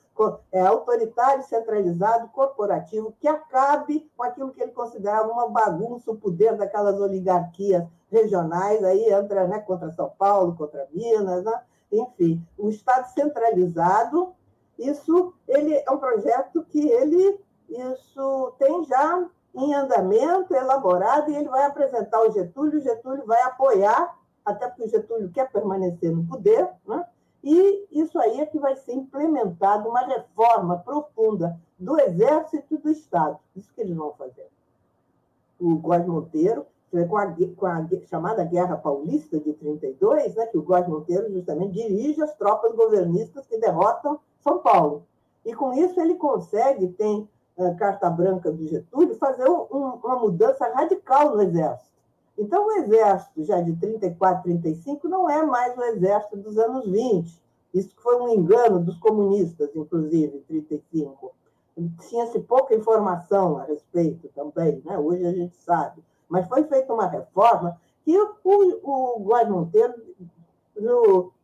[0.50, 6.56] é autoritário, centralizado, corporativo, que acabe com aquilo que ele considerava uma bagunça, o poder
[6.56, 11.62] daquelas oligarquias regionais, aí entra né, contra São Paulo, contra Minas, né?
[11.92, 14.34] enfim, o Estado centralizado,
[14.76, 17.38] isso ele é um projeto que ele
[17.68, 23.40] isso tem já em andamento, elaborado, e ele vai apresentar o Getúlio, o Getúlio vai
[23.42, 27.04] apoiar, até porque o Getúlio quer permanecer no poder, né?
[27.48, 32.90] E isso aí é que vai ser implementado uma reforma profunda do Exército e do
[32.90, 33.38] Estado.
[33.54, 34.48] Isso que eles vão fazer.
[35.60, 36.66] O Góes Monteiro,
[37.08, 41.74] com a, com a, chamada Guerra Paulista de 32, né, que o Góes Monteiro justamente
[41.74, 45.04] dirige as tropas governistas que derrotam São Paulo.
[45.44, 50.66] E com isso ele consegue, tem a carta branca do Getúlio, fazer um, uma mudança
[50.74, 51.95] radical no Exército.
[52.38, 57.42] Então, o Exército, já de 34, 35, não é mais o Exército dos anos 20.
[57.72, 61.34] Isso foi um engano dos comunistas, inclusive, em 35.
[62.08, 64.98] Tinha-se pouca informação a respeito também, né?
[64.98, 66.02] hoje a gente sabe.
[66.28, 69.94] Mas foi feita uma reforma que o, o, o Monteiro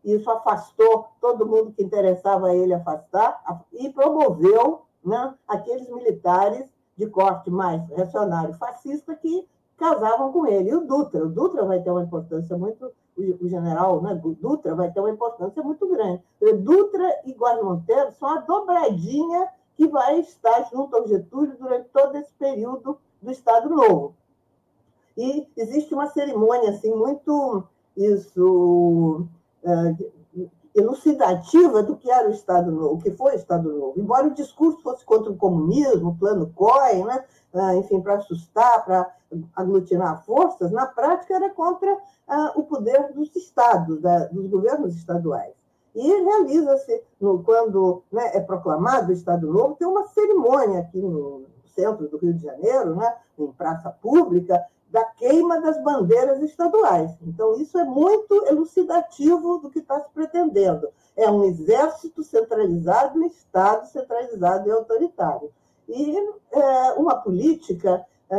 [0.05, 7.07] isso afastou todo mundo que interessava a ele afastar e promoveu né, aqueles militares de
[7.07, 9.47] corte mais reacionário fascista que
[9.83, 10.70] casavam com ele.
[10.70, 14.93] E o Dutra, o Dutra vai ter uma importância muito, o general né, Dutra vai
[14.93, 16.22] ter uma importância muito grande.
[16.61, 22.16] Dutra e Guarda Monteiro são a dobradinha que vai estar junto ao Getúlio durante todo
[22.16, 24.14] esse período do Estado Novo.
[25.16, 27.64] E existe uma cerimônia assim muito
[27.97, 29.26] isso
[29.64, 29.95] é,
[30.74, 33.95] elucidativa do que era o Estado Novo, o que foi o Estado Novo.
[33.97, 37.24] Embora o discurso fosse contra o comunismo, o plano COI, né?
[37.53, 39.14] Ah, enfim, para assustar, para
[39.55, 41.97] aglutinar forças, na prática era contra
[42.28, 45.55] ah, o poder dos estados, dos governos estaduais.
[45.95, 47.03] E realiza-se,
[47.45, 52.33] quando né, é proclamado o Estado Novo, tem uma cerimônia aqui no centro do Rio
[52.35, 57.11] de Janeiro, né, em praça pública, da queima das bandeiras estaduais.
[57.22, 60.89] Então, isso é muito elucidativo do que está se pretendendo.
[61.16, 65.51] É um exército centralizado, um Estado centralizado e autoritário.
[65.89, 66.16] E
[66.53, 68.37] é, uma política é,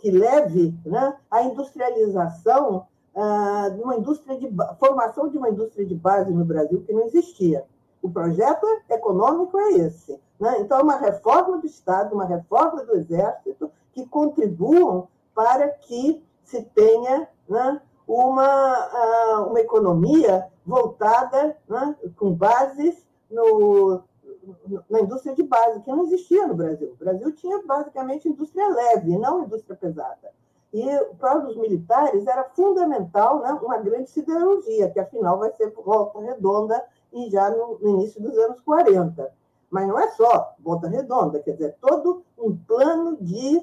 [0.00, 4.48] que leve né, à industrialização é, de uma indústria de
[4.78, 7.64] formação de uma indústria de base no Brasil que não existia.
[8.02, 10.18] O projeto econômico é esse.
[10.38, 10.60] Né?
[10.60, 16.62] Então, é uma reforma do Estado, uma reforma do Exército que contribuam para que se
[16.62, 24.02] tenha né, uma, uma economia voltada né, com bases no,
[24.88, 26.92] na indústria de base, que não existia no Brasil.
[26.92, 30.32] O Brasil tinha basicamente indústria leve, não indústria pesada.
[30.72, 30.86] E
[31.18, 36.84] para os militares era fundamental né, uma grande siderurgia, que afinal vai ser volta redonda
[37.12, 39.32] e já no, no início dos anos 40.
[39.68, 43.62] Mas não é só volta redonda, quer dizer, todo um plano de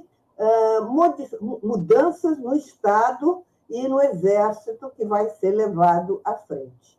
[1.62, 6.97] mudanças no Estado e no Exército que vai ser levado à frente.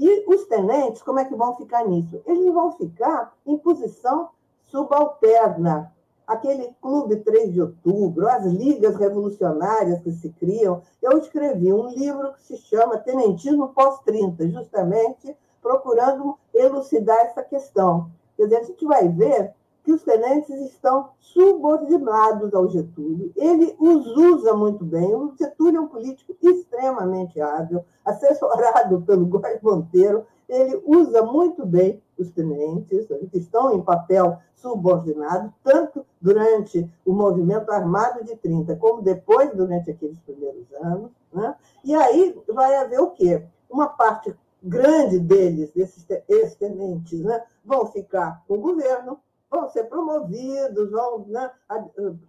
[0.00, 2.22] E os tenentes, como é que vão ficar nisso?
[2.24, 4.28] Eles vão ficar em posição
[4.62, 5.92] subalterna.
[6.24, 10.82] Aquele Clube 3 de Outubro, as ligas revolucionárias que se criam.
[11.02, 18.08] Eu escrevi um livro que se chama Tenentismo Pós-30, justamente procurando elucidar essa questão.
[18.36, 19.52] Quer dizer, a gente vai ver
[19.88, 23.32] que os tenentes estão subordinados ao Getúlio.
[23.34, 25.14] Ele os usa muito bem.
[25.14, 30.26] O Getúlio é um político extremamente hábil, assessorado pelo Góes Monteiro.
[30.46, 37.72] Ele usa muito bem os tenentes, que estão em papel subordinado, tanto durante o movimento
[37.72, 41.10] armado de 30, como depois, durante aqueles primeiros anos.
[41.32, 41.54] Né?
[41.82, 43.42] E aí vai haver o quê?
[43.70, 49.18] Uma parte grande deles, desses ex-tenentes, né, vão ficar com o governo,
[49.50, 51.50] vão ser promovidos, vão né,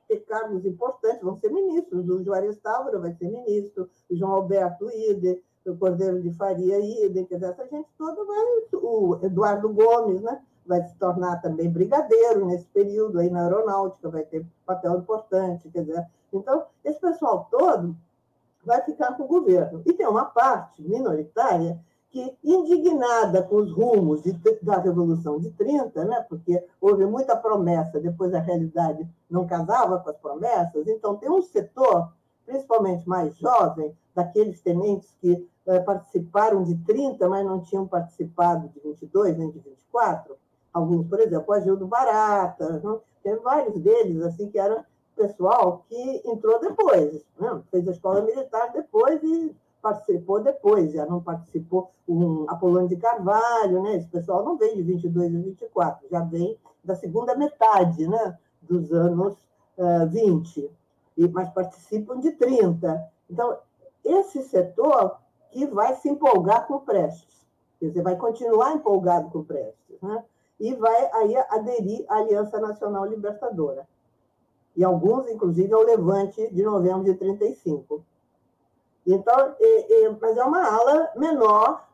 [0.07, 2.09] ter cargos importantes, vão ser ministros.
[2.09, 7.25] O Juarez Távora vai ser ministro, o João Alberto Ide, o Cordeiro de Faria Ide,
[7.25, 8.45] quer dizer, essa gente toda vai.
[8.73, 10.41] O Eduardo Gomes, né?
[10.65, 15.83] Vai se tornar também brigadeiro nesse período aí na aeronáutica, vai ter papel importante, quer
[15.83, 16.05] dizer.
[16.31, 17.95] Então, esse pessoal todo
[18.63, 19.81] vai ficar com o governo.
[19.85, 21.79] E tem uma parte minoritária
[22.11, 27.99] que, indignada com os rumos de, da Revolução de 30, né, porque houve muita promessa,
[27.99, 32.11] depois a realidade não casava com as promessas, então tem um setor,
[32.45, 38.79] principalmente mais jovem, daqueles tenentes que eh, participaram de 30, mas não tinham participado de
[38.79, 40.35] 22 nem de 24,
[40.73, 42.81] alguns, por exemplo, o Agildo Barata,
[43.23, 44.83] tem vários deles assim que eram
[45.15, 47.61] pessoal que entrou depois, né?
[47.69, 53.83] fez a escola militar depois e participou depois, já não participou um Apolônio de Carvalho,
[53.83, 53.95] né?
[53.95, 58.37] Esse pessoal não vem de 22 a 24, já vem da segunda metade, né?
[58.61, 59.33] Dos anos
[59.77, 60.69] uh, 20,
[61.17, 63.09] e, mas participam de 30.
[63.29, 63.57] Então,
[64.03, 65.17] esse setor
[65.51, 67.47] que vai se empolgar com o Prestes,
[67.79, 70.23] quer dizer, vai continuar empolgado com o Prestes, né?
[70.59, 73.87] E vai aí aderir à Aliança Nacional Libertadora.
[74.75, 78.03] E alguns, inclusive, ao Levante de novembro de 35.
[79.11, 81.87] Então, é, é, mas é uma ala menor,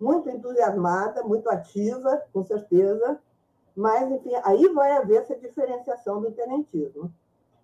[0.00, 3.20] muito entusiasmada, muito ativa, com certeza,
[3.76, 7.12] mas, enfim, aí vai haver essa diferenciação do tenentismo.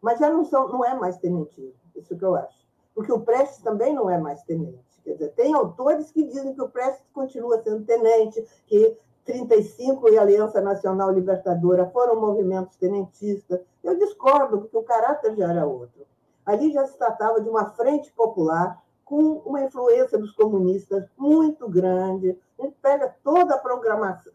[0.00, 2.64] Mas já não, são, não é mais tenentismo, isso que eu acho.
[2.94, 4.78] Porque o Prestes também não é mais tenente.
[5.02, 10.18] Quer dizer, tem autores que dizem que o Prestes continua sendo tenente, que 35 e
[10.18, 13.60] a Aliança Nacional Libertadora foram movimentos tenentistas.
[13.82, 16.06] Eu discordo, porque o caráter já era outro.
[16.46, 22.38] Ali já se tratava de uma frente popular com uma influência dos comunistas muito grande.
[22.58, 24.32] A gente pega toda a programação,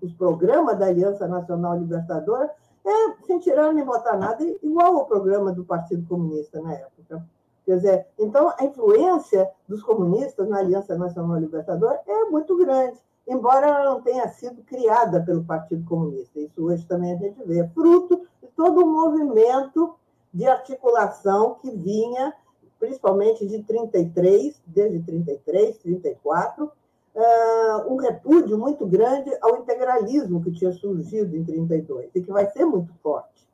[0.00, 2.50] os programas da Aliança Nacional Libertadora,
[2.84, 7.26] é, sem tirar nem botar nada, igual ao programa do Partido Comunista na época.
[7.64, 13.66] Quer dizer, então, a influência dos comunistas na Aliança Nacional Libertadora é muito grande, embora
[13.66, 16.38] ela não tenha sido criada pelo Partido Comunista.
[16.38, 17.60] Isso hoje também a gente vê.
[17.60, 19.94] É fruto de todo um movimento
[20.32, 22.34] de articulação que vinha
[22.78, 30.72] principalmente de 33, desde 33, 34, uh, um repúdio muito grande ao integralismo que tinha
[30.72, 33.48] surgido em 32 e que vai ser muito forte,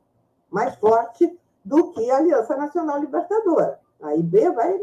[0.49, 3.79] mais forte do que a Aliança Nacional Libertadora.
[4.01, 4.79] A IB vai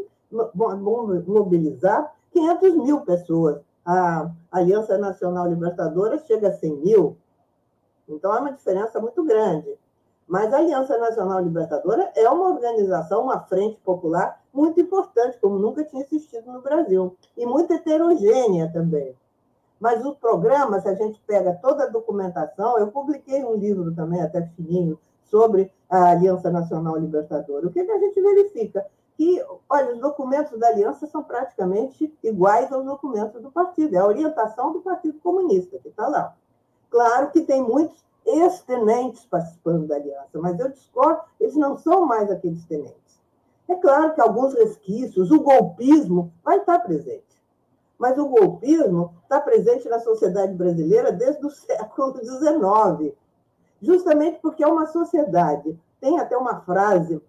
[1.26, 3.60] mobilizar 500 mil pessoas.
[3.84, 7.16] A Aliança Nacional Libertadora chega a 100 mil.
[8.08, 9.76] Então, é uma diferença muito grande.
[10.28, 15.82] Mas a Aliança Nacional Libertadora é uma organização, uma frente popular muito importante, como nunca
[15.84, 19.16] tinha existido no Brasil, e muito heterogênea também.
[19.80, 24.20] Mas os programas, se a gente pega toda a documentação, eu publiquei um livro também,
[24.20, 27.66] até fininho, sobre a Aliança Nacional Libertadora.
[27.66, 28.86] O que, que a gente verifica?
[29.16, 34.06] Que, olha, os documentos da Aliança são praticamente iguais aos documentos do partido, é a
[34.06, 36.36] orientação do Partido Comunista que está lá.
[36.90, 42.30] Claro que tem muitos ex-tenentes participando da aliança, mas eu discordo, eles não são mais
[42.30, 43.18] aqueles tenentes.
[43.68, 47.24] É claro que alguns resquícios, o golpismo vai estar presente,
[47.98, 53.14] mas o golpismo está presente na sociedade brasileira desde o século XIX,
[53.82, 55.78] justamente porque é uma sociedade.
[56.00, 57.20] Tem até uma frase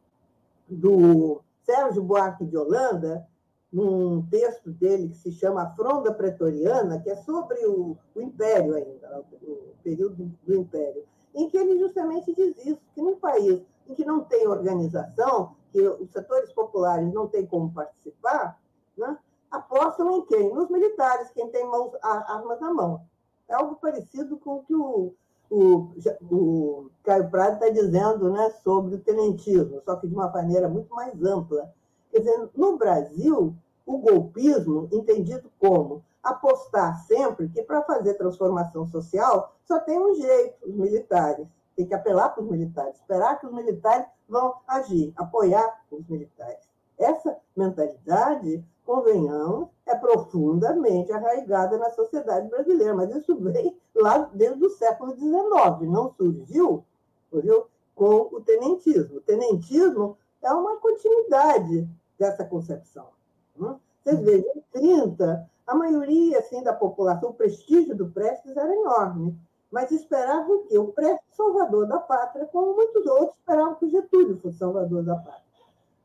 [0.67, 3.27] do Sérgio Buarque de Holanda,
[3.71, 9.23] num texto dele que se chama Fronda Pretoriana, que é sobre o, o Império ainda,
[9.43, 11.03] o período do Império,
[11.35, 15.81] em que ele justamente diz isso, que num país em que não tem organização, que
[15.81, 18.59] os setores populares não têm como participar,
[18.97, 19.17] né,
[19.51, 20.53] apostam em quem?
[20.53, 23.01] Nos militares, quem tem mãos, armas na mão.
[23.47, 25.13] É algo parecido com o que o,
[25.49, 25.91] o,
[26.31, 30.93] o Caio Prado está dizendo né, sobre o tenentismo, só que de uma maneira muito
[30.93, 31.71] mais ampla
[32.11, 33.55] Quer dizer, no Brasil,
[33.85, 40.55] o golpismo, entendido como apostar sempre que para fazer transformação social só tem um jeito,
[40.67, 41.47] os militares.
[41.75, 46.67] Tem que apelar para os militares, esperar que os militares vão agir, apoiar os militares.
[46.97, 54.69] Essa mentalidade, convenhamos, é profundamente arraigada na sociedade brasileira, mas isso vem lá desde o
[54.71, 56.83] século XIX, não surgiu,
[57.29, 57.65] surgiu
[57.95, 59.17] com o tenentismo.
[59.17, 61.87] O tenentismo é uma continuidade
[62.17, 63.07] dessa concepção.
[63.55, 63.75] Né?
[64.03, 69.37] Vocês vejam, em 30, a maioria assim, da população, o prestígio do Prestes era enorme,
[69.71, 74.39] mas esperavam que o Prestes salvador da pátria, como muitos outros esperavam que o Getúlio
[74.39, 75.43] fosse salvador da pátria.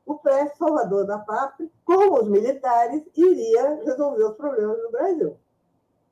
[0.05, 5.37] O Prestes salvador da pátria, como os militares, iria resolver os problemas do Brasil.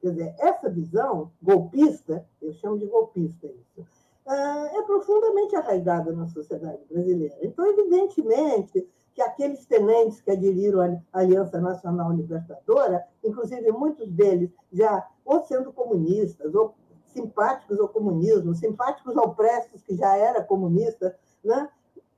[0.00, 3.86] Quer dizer, essa visão golpista, eu chamo de golpista isso,
[4.26, 7.36] é profundamente arraigada na sociedade brasileira.
[7.42, 10.80] Então, evidentemente, que aqueles tenentes que aderiram
[11.12, 16.74] à Aliança Nacional Libertadora, inclusive muitos deles já ou sendo comunistas, ou
[17.06, 21.68] simpáticos ao comunismo, simpáticos ao Prestes, que já era comunista, né?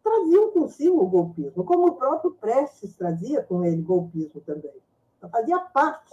[0.03, 4.75] traziam consigo o golpismo, como o próprio Prestes trazia com ele golpismo também.
[5.33, 6.11] fazia parte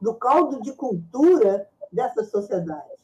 [0.00, 3.01] do caldo de cultura dessa sociedade.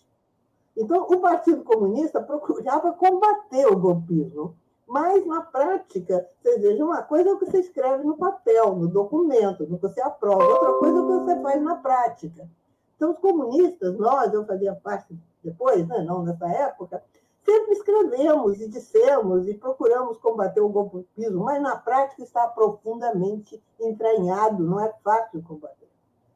[0.78, 4.54] Então, o Partido Comunista procurava combater o golpismo,
[4.86, 8.86] mas, na prática, vocês vejam, uma coisa é o que você escreve no papel, no
[8.86, 12.48] documento, no que você aprova, outra coisa é o que você faz na prática.
[12.94, 17.02] Então, os comunistas, nós, eu fazia parte depois, né, não nessa época,
[17.44, 24.62] sempre escrevemos e dissemos e procuramos combater o golpismo, mas na prática está profundamente entranhado,
[24.62, 25.88] não é fácil combater.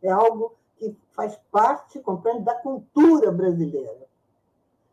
[0.03, 4.11] É algo que faz parte, compreende, da cultura brasileira,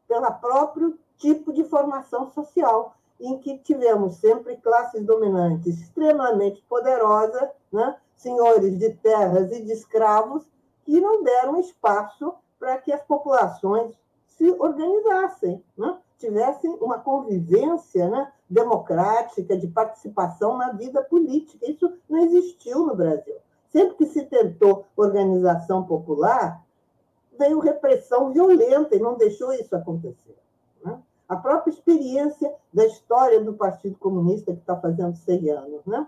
[0.10, 7.96] pelo próprio tipo de formação social, em que tivemos sempre classes dominantes extremamente poderosas, né?
[8.16, 10.44] senhores de terras e de escravos,
[10.84, 13.94] que não deram espaço para que as populações
[14.26, 15.98] se organizassem, né?
[16.18, 18.32] tivessem uma convivência né?
[18.50, 21.70] democrática, de participação na vida política.
[21.70, 23.36] Isso não existiu no Brasil.
[23.70, 26.66] Sempre que se tentou organização popular,
[27.40, 30.38] veio repressão violenta e não deixou isso acontecer.
[30.84, 31.00] Né?
[31.28, 35.86] A própria experiência da história do Partido Comunista, que está fazendo 100 anos.
[35.86, 36.06] Né?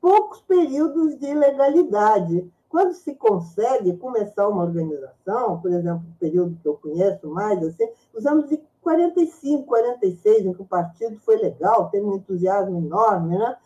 [0.00, 2.50] Poucos períodos de ilegalidade.
[2.68, 7.88] Quando se consegue começar uma organização, por exemplo, o período que eu conheço mais, assim,
[8.12, 13.38] os anos de 45, 46, em que o partido foi legal, teve um entusiasmo enorme,
[13.38, 13.56] né?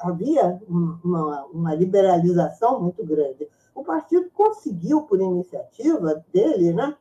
[0.00, 3.48] havia uma, uma liberalização muito grande.
[3.78, 6.96] O partido conseguiu, por iniciativa dele, né,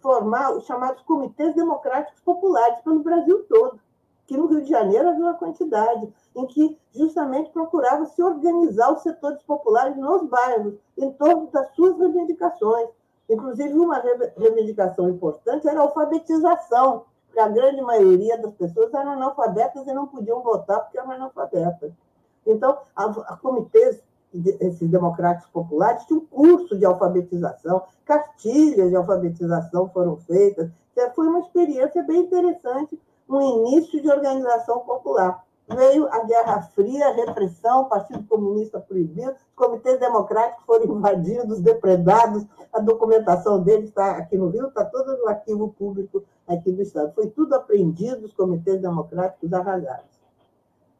[0.00, 3.78] formar os chamados comitês democráticos populares pelo Brasil todo,
[4.26, 9.02] que no Rio de Janeiro havia uma quantidade, em que justamente procurava se organizar os
[9.02, 12.88] setores populares nos bairros, em torno das suas reivindicações.
[13.30, 14.02] Inclusive, uma
[14.36, 20.08] reivindicação importante era a alfabetização, porque a grande maioria das pessoas eram analfabetas e não
[20.08, 21.92] podiam votar porque eram analfabetas.
[22.44, 24.02] Então, a comitês
[24.60, 30.70] esses democráticos populares tinham um curso de alfabetização, cartilhas de alfabetização foram feitas.
[31.14, 35.44] Foi uma experiência bem interessante, um início de organização popular.
[35.66, 41.60] Veio a Guerra Fria, a repressão, o Partido Comunista proibido, os comitês democráticos foram invadidos,
[41.60, 46.82] depredados, a documentação deles está aqui no Rio, está toda no arquivo público aqui do
[46.82, 47.14] Estado.
[47.14, 50.14] Foi tudo apreendido, os comitês democráticos arrasados.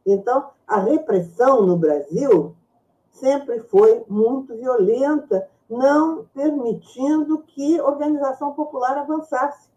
[0.05, 2.55] Então, a repressão no Brasil
[3.15, 9.69] sempre foi muito violenta, não permitindo que organização popular avançasse.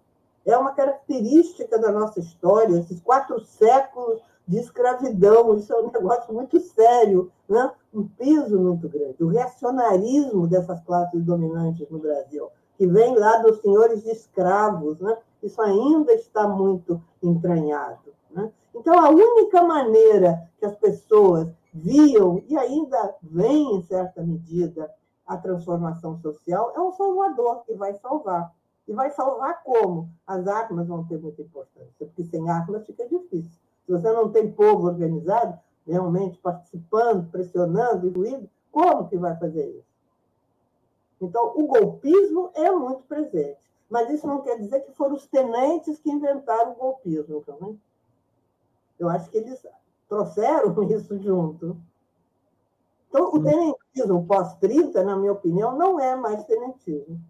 [0.45, 5.57] É uma característica da nossa história, esses quatro séculos de escravidão.
[5.57, 7.71] Isso é um negócio muito sério, né?
[7.93, 9.23] um peso muito grande.
[9.23, 15.17] O reacionarismo dessas classes dominantes no Brasil, que vem lá dos senhores de escravos, né?
[15.43, 18.13] isso ainda está muito entranhado.
[18.31, 18.51] Né?
[18.75, 24.93] Então, a única maneira que as pessoas viam, e ainda vem, em certa medida,
[25.27, 28.53] a transformação social, é um salvador que vai salvar.
[28.87, 30.09] E vai salvar como?
[30.27, 33.59] As armas vão ter muita importância, porque sem armas fica difícil.
[33.85, 39.89] Se você não tem povo organizado, realmente participando, pressionando, incluindo, como que vai fazer isso?
[41.21, 43.59] Então, o golpismo é muito presente.
[43.91, 47.73] Mas isso não quer dizer que foram os tenentes que inventaram o golpismo também.
[47.73, 47.79] Né?
[48.99, 49.67] Eu acho que eles
[50.09, 51.77] trouxeram isso junto.
[53.09, 57.21] Então, o tenentismo pós-30, na minha opinião, não é mais tenentismo.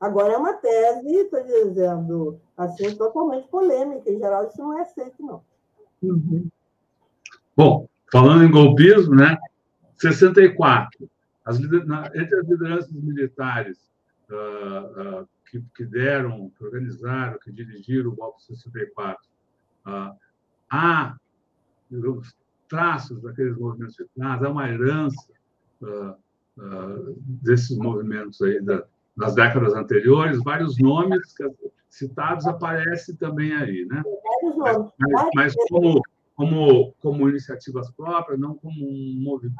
[0.00, 4.10] Agora é uma tese, estou dizendo, assim, totalmente polêmica.
[4.10, 5.42] Em geral, isso não é aceito, não.
[6.02, 6.48] Uhum.
[7.56, 9.38] Bom, falando em golpismo, né?
[9.96, 11.08] 64.
[11.44, 13.78] As, entre as lideranças militares
[14.30, 19.22] uh, uh, que, que, deram, que organizaram, que dirigiram o golpe de 64,
[19.86, 20.16] uh,
[20.68, 21.16] há
[21.94, 22.34] digamos,
[22.68, 25.32] traços daqueles movimentos de trás, há uma herança
[27.42, 28.84] desses movimentos aí da,
[29.16, 31.34] nas décadas anteriores, vários nomes
[31.88, 34.02] citados aparecem também aí, né?
[34.56, 36.02] Mas, mas, mas como,
[36.36, 39.56] como, como iniciativas próprias, não como um movimento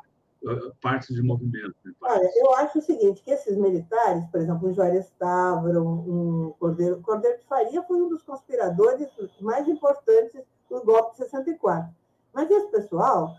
[0.80, 1.74] parte de movimento.
[1.84, 1.92] Né?
[2.02, 7.00] Olha, eu acho o seguinte, que esses militares, por exemplo, o Juarez Távora, um, Cordeiro,
[7.00, 9.08] Cordeiro de Faria foi um dos conspiradores
[9.40, 11.90] mais importantes do golpe de 64.
[12.34, 13.36] Mas esse pessoal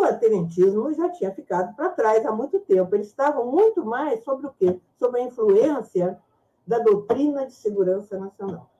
[0.00, 2.94] o tenentismo já tinha ficado para trás há muito tempo.
[2.94, 4.80] Eles estavam muito mais sobre o quê?
[4.98, 6.18] Sobre a influência
[6.66, 8.70] da doutrina de segurança nacional.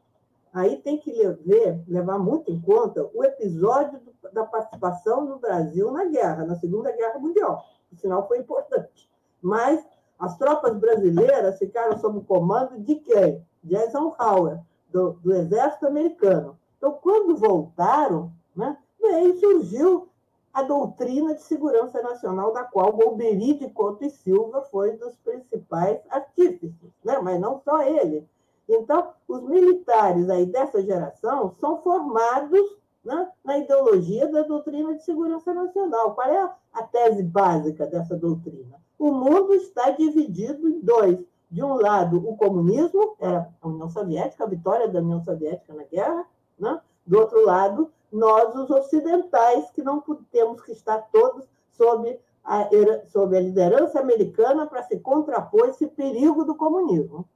[0.53, 1.13] Aí tem que
[1.45, 4.01] ver, levar muito em conta o episódio
[4.33, 7.65] da participação do Brasil na guerra, na Segunda Guerra Mundial.
[7.93, 9.11] O sinal foi importante.
[9.43, 9.85] Mas
[10.19, 13.45] as tropas brasileiras ficaram sob o comando de quem?
[13.63, 14.61] De Eisenhower,
[14.91, 16.57] do, do exército americano.
[16.79, 18.77] Então, quando voltaram, né,
[19.07, 20.09] aí surgiu
[20.53, 25.17] a doutrina de segurança nacional, da qual Golbery de Couto e Silva foi um dos
[25.17, 27.19] principais artífices, né?
[27.21, 28.25] mas não só ele.
[28.69, 32.65] Então, os militares aí dessa geração são formados
[33.05, 36.15] né, na ideologia da doutrina de segurança nacional.
[36.15, 38.81] Qual é a tese básica dessa doutrina?
[38.99, 41.19] O mundo está dividido em dois.
[41.51, 45.85] De um lado, o comunismo, era a União Soviética, a vitória da União Soviética na
[45.85, 46.25] guerra,
[46.59, 46.81] né?
[47.07, 52.69] do outro lado, nós, os ocidentais, que não temos que estar todos sob a,
[53.07, 57.29] sob a liderança americana para se contrapor esse perigo do comunismo.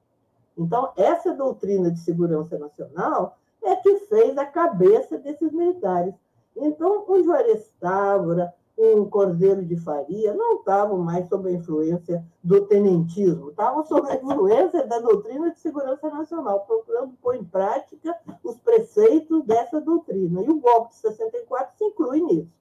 [0.57, 6.15] Então, essa doutrina de segurança nacional é que fez a cabeça desses militares.
[6.57, 12.65] Então, o Juarez Távora, um Cordeiro de Faria, não estavam mais sob a influência do
[12.67, 18.57] tenentismo, estavam sob a influência da doutrina de segurança nacional, procurando pôr em prática os
[18.59, 20.43] preceitos dessa doutrina.
[20.43, 22.59] E o golpe de 64 se inclui nisso.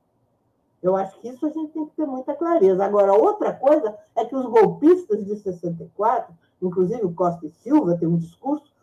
[0.81, 2.83] Eu acho que isso a gente tem que ter muita clareza.
[2.83, 8.07] Agora, outra coisa é que os golpistas de 64, inclusive o Costa e Silva, tem
[8.07, 8.73] um discurso,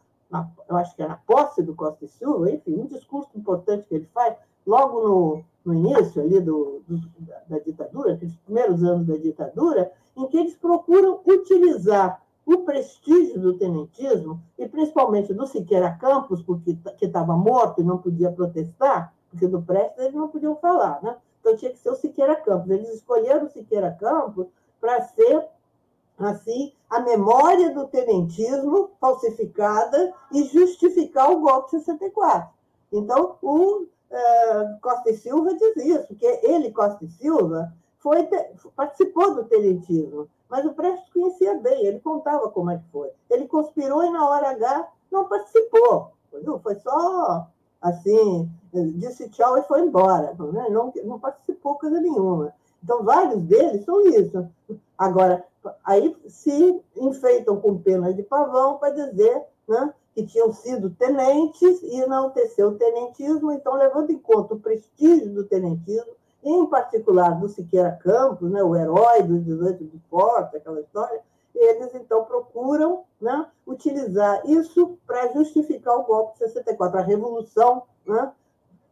[0.69, 3.95] eu acho que é na posse do Costa e Silva, enfim, um discurso importante que
[3.95, 4.37] ele faz,
[4.67, 7.01] logo no, no início ali do, do,
[7.49, 13.57] da, ditadura, aqueles primeiros anos da ditadura, em que eles procuram utilizar o prestígio do
[13.57, 19.47] tenentismo, e principalmente do Siqueira Campos, porque que estava morto e não podia protestar, porque
[19.47, 21.17] do Prestes eles não podiam falar, né?
[21.41, 22.71] Então tinha que ser o Siqueira Campos.
[22.71, 24.47] Eles escolheram o Siqueira Campos
[24.81, 25.47] para ser
[26.19, 32.49] assim a memória do tenentismo falsificada e justificar o golpe de 64.
[32.93, 38.29] Então, o uh, Costa e Silva diz isso, porque ele, Costa e Silva, foi,
[38.77, 43.11] participou do tenentismo, mas o Prestes conhecia bem, ele contava como é que foi.
[43.31, 46.13] Ele conspirou e, na hora H, não participou.
[46.33, 46.59] Viu?
[46.59, 47.49] Foi só,
[47.81, 50.35] assim, disse tchau e foi embora.
[50.53, 50.69] Né?
[50.71, 52.53] Não, não participou coisa nenhuma.
[52.83, 54.47] Então, vários deles são isso.
[54.99, 55.45] Agora,
[55.85, 62.01] aí se enfeitam com penas de pavão para dizer né, que tinham sido tenentes e
[62.01, 66.13] enaltecer o tenentismo, então, levando em conta o prestígio do tenentismo,
[66.43, 71.21] em particular do Siqueira Campos, né, o herói dos 18 de Porta, aquela história,
[71.55, 78.33] eles então procuram né, utilizar isso para justificar o golpe de 64, a revolução né,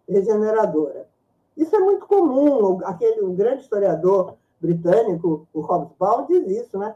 [0.08, 1.08] regeneradora.
[1.56, 6.94] Isso é muito comum, aquele o grande historiador britânico, o Hobsbawm, diz isso, né?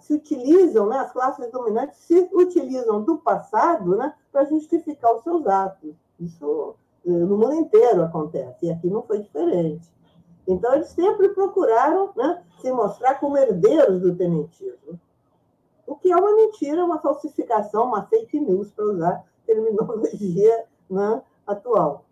[0.00, 5.46] Se utilizam, né, as classes dominantes se utilizam do passado né, para justificar os seus
[5.46, 5.94] atos.
[6.18, 6.74] Isso
[7.06, 9.88] eh, no mundo inteiro acontece, e aqui não foi diferente.
[10.46, 15.00] Então, eles sempre procuraram né, se mostrar como herdeiros do tenentismo.
[15.86, 22.04] O que é uma mentira, uma falsificação, uma fake news, para usar terminologia né, atual.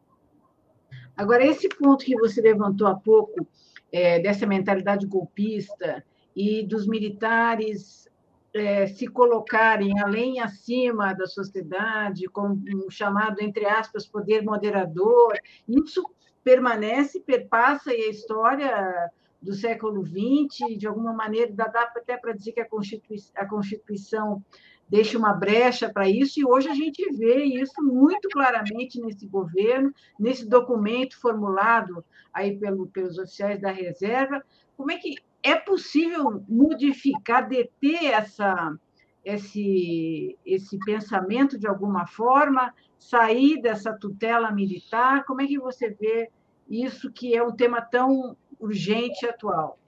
[1.16, 3.46] Agora, esse ponto que você levantou há pouco,
[3.92, 6.02] é, dessa mentalidade golpista
[6.34, 8.08] e dos militares
[8.54, 15.32] é, se colocarem além e acima da sociedade, como um chamado, entre aspas, poder moderador,
[15.68, 16.04] isso
[16.42, 19.10] permanece, perpassa e a história
[19.40, 24.44] do século XX, de alguma maneira, dá até para dizer que a Constituição, a Constituição
[24.92, 29.90] deixa uma brecha para isso, e hoje a gente vê isso muito claramente nesse governo,
[30.20, 34.44] nesse documento formulado aí pelo, pelos oficiais da reserva.
[34.76, 38.78] Como é que é possível modificar, deter essa,
[39.24, 45.24] esse, esse pensamento de alguma forma, sair dessa tutela militar?
[45.24, 46.28] Como é que você vê
[46.68, 49.78] isso que é um tema tão urgente atual?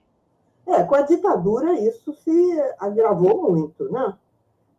[0.67, 4.17] É, com a ditadura isso se agravou muito, né?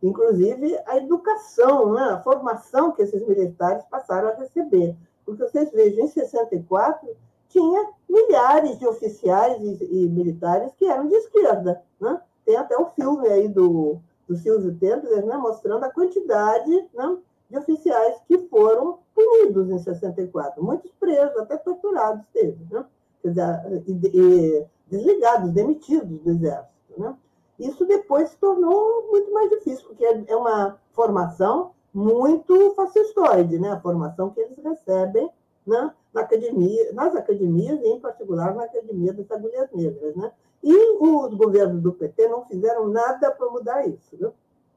[0.07, 2.03] Inclusive a educação, né?
[2.03, 4.97] a formação que esses militares passaram a receber.
[5.25, 7.09] Porque vocês vejam, em 64
[7.49, 11.83] tinha milhares de oficiais e, e militares que eram de esquerda.
[12.01, 12.21] Né?
[12.45, 15.37] Tem até um filme aí do, do Silvio Tendler, né?
[15.37, 17.19] mostrando a quantidade né?
[17.51, 20.63] de oficiais que foram punidos em 64.
[20.63, 22.59] Muitos presos, até torturados teve.
[22.71, 22.85] Né?
[23.25, 26.71] E, e desligados, demitidos do exército.
[26.97, 27.13] Né?
[27.59, 33.71] Isso depois se tornou muito mais difícil, porque é uma formação muito fascistoide, né?
[33.71, 35.31] a formação que eles recebem
[35.67, 35.93] né?
[36.13, 40.15] na academia, nas academias, em particular na Academia das Agulhas Negras.
[40.15, 40.31] Né?
[40.63, 44.33] E os governos do PT não fizeram nada para mudar isso, viu?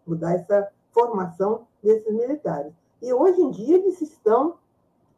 [0.05, 2.73] mudar essa formação desses militares.
[3.01, 4.57] E hoje em dia eles estão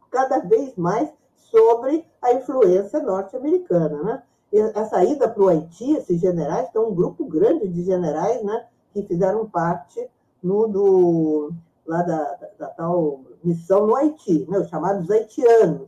[0.09, 4.03] cada vez mais sobre a influência norte-americana.
[4.03, 4.23] Né?
[4.51, 9.01] Essa ida para o Haiti, esses generais, tem um grupo grande de generais né, que
[9.03, 10.09] fizeram parte
[10.43, 11.51] no, do,
[11.85, 15.87] lá da, da, da tal missão no Haiti, né, os chamados haitianos.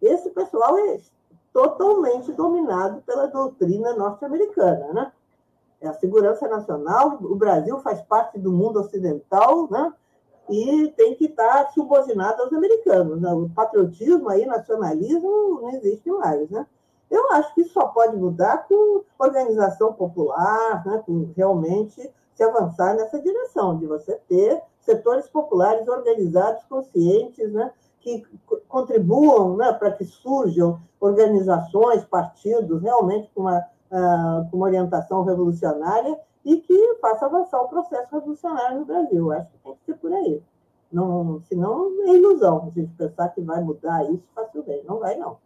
[0.00, 1.00] Esse pessoal é
[1.52, 5.12] totalmente dominado pela doutrina norte-americana, né?
[5.80, 9.92] É a segurança nacional, o Brasil faz parte do mundo ocidental, né?
[10.48, 13.20] E tem que estar subordinado aos americanos.
[13.20, 13.32] Né?
[13.32, 16.66] O patriotismo aí, nacionalismo, não existe mais, né?
[17.10, 21.02] Eu acho que isso só pode mudar com organização popular, né?
[21.06, 27.72] com realmente se avançar nessa direção, de você ter setores populares organizados, conscientes, né?
[28.00, 28.22] que
[28.68, 36.18] contribuam né, para que surjam organizações, partidos, realmente com uma, uh, com uma orientação revolucionária
[36.44, 39.32] e que faça avançar o processo revolucionário no Brasil.
[39.32, 40.42] Acho que tem que ser por aí.
[40.92, 44.86] Não, senão é ilusão a gente pensar que vai mudar isso facilmente.
[44.86, 45.38] Não vai, não.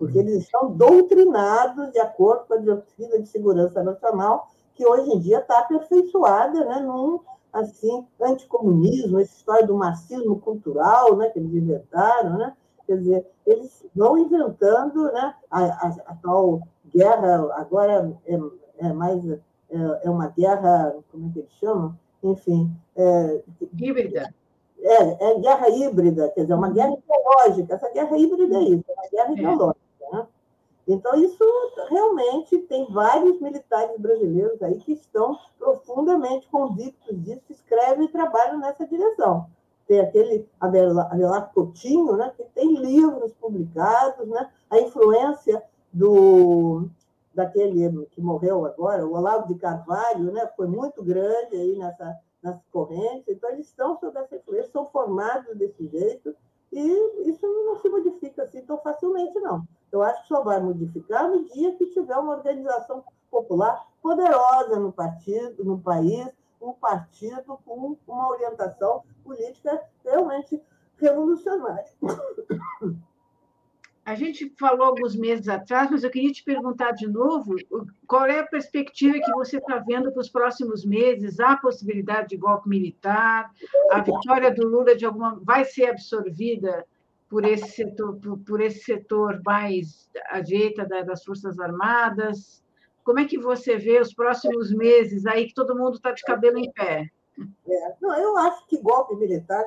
[0.00, 5.18] Porque eles estão doutrinados de acordo com a doutrina de segurança nacional, que hoje em
[5.18, 7.20] dia está aperfeiçoada né, num
[7.52, 12.56] assim, anticomunismo, essa história do marxismo cultural, né, que eles inventaram, né?
[12.86, 18.40] Quer dizer, eles vão inventando, né, a, a, a tal guerra, agora é,
[18.78, 19.38] é mais, é,
[20.02, 21.94] é, uma guerra, como é que eles chamam?
[22.22, 22.74] Enfim...
[22.96, 23.42] É,
[23.78, 24.32] híbrida.
[24.82, 27.74] É, é guerra híbrida, quer dizer, uma guerra ideológica.
[27.74, 29.32] Essa guerra híbrida é isso, é uma guerra é.
[29.34, 29.89] ideológica.
[30.12, 30.26] Né?
[30.88, 31.44] Então, isso
[31.88, 38.86] realmente tem vários militares brasileiros aí que estão profundamente convictos disso, escrevem e trabalham nessa
[38.86, 39.46] direção.
[39.86, 45.62] Tem aquele Abelardo Coutinho, né, que tem livros publicados, né, a influência
[45.92, 46.88] do
[47.32, 52.60] daquele que morreu agora, o Olavo de Carvalho, né, foi muito grande aí nessa, nessa
[52.72, 53.30] corrente.
[53.30, 56.34] Então, eles estão sob essa influência, são formados desse jeito,
[56.72, 59.64] e isso não se modifica assim tão facilmente, não.
[59.92, 64.92] Eu acho que só vai modificar no dia que tiver uma organização popular poderosa no
[64.92, 66.28] partido, no país,
[66.60, 70.60] um partido com uma orientação política realmente
[70.98, 71.86] revolucionária.
[74.04, 77.54] A gente falou alguns meses atrás, mas eu queria te perguntar de novo
[78.06, 81.38] qual é a perspectiva que você está vendo para os próximos meses?
[81.38, 83.50] Há possibilidade de golpe militar?
[83.90, 86.84] A vitória do Lula de alguma vai ser absorvida
[87.30, 92.60] por esse setor, por, por esse setor mais à direita das Forças Armadas?
[93.04, 96.58] Como é que você vê os próximos meses aí que todo mundo está de cabelo
[96.58, 97.08] em pé?
[97.68, 99.64] É, não, eu acho que golpe militar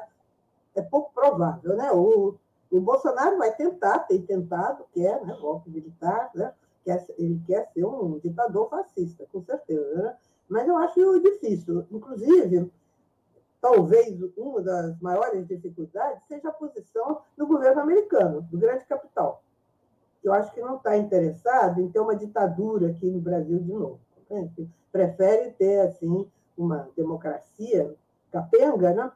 [0.76, 1.90] é pouco provável, né?
[1.92, 2.36] O,
[2.70, 6.54] o Bolsonaro vai tentar, tem tentado, quer, né, golpe militar, né?
[6.84, 10.16] Quer, ele quer ser um ditador fascista, com certeza, né?
[10.50, 11.86] Mas eu acho difícil.
[11.90, 12.70] Inclusive,
[13.64, 19.42] talvez uma das maiores dificuldades seja a posição do governo americano, do grande capital.
[20.22, 24.02] Eu acho que não está interessado em ter uma ditadura aqui no Brasil de novo.
[24.30, 24.50] Né?
[24.92, 27.96] Prefere ter assim uma democracia
[28.34, 29.10] capenga, né?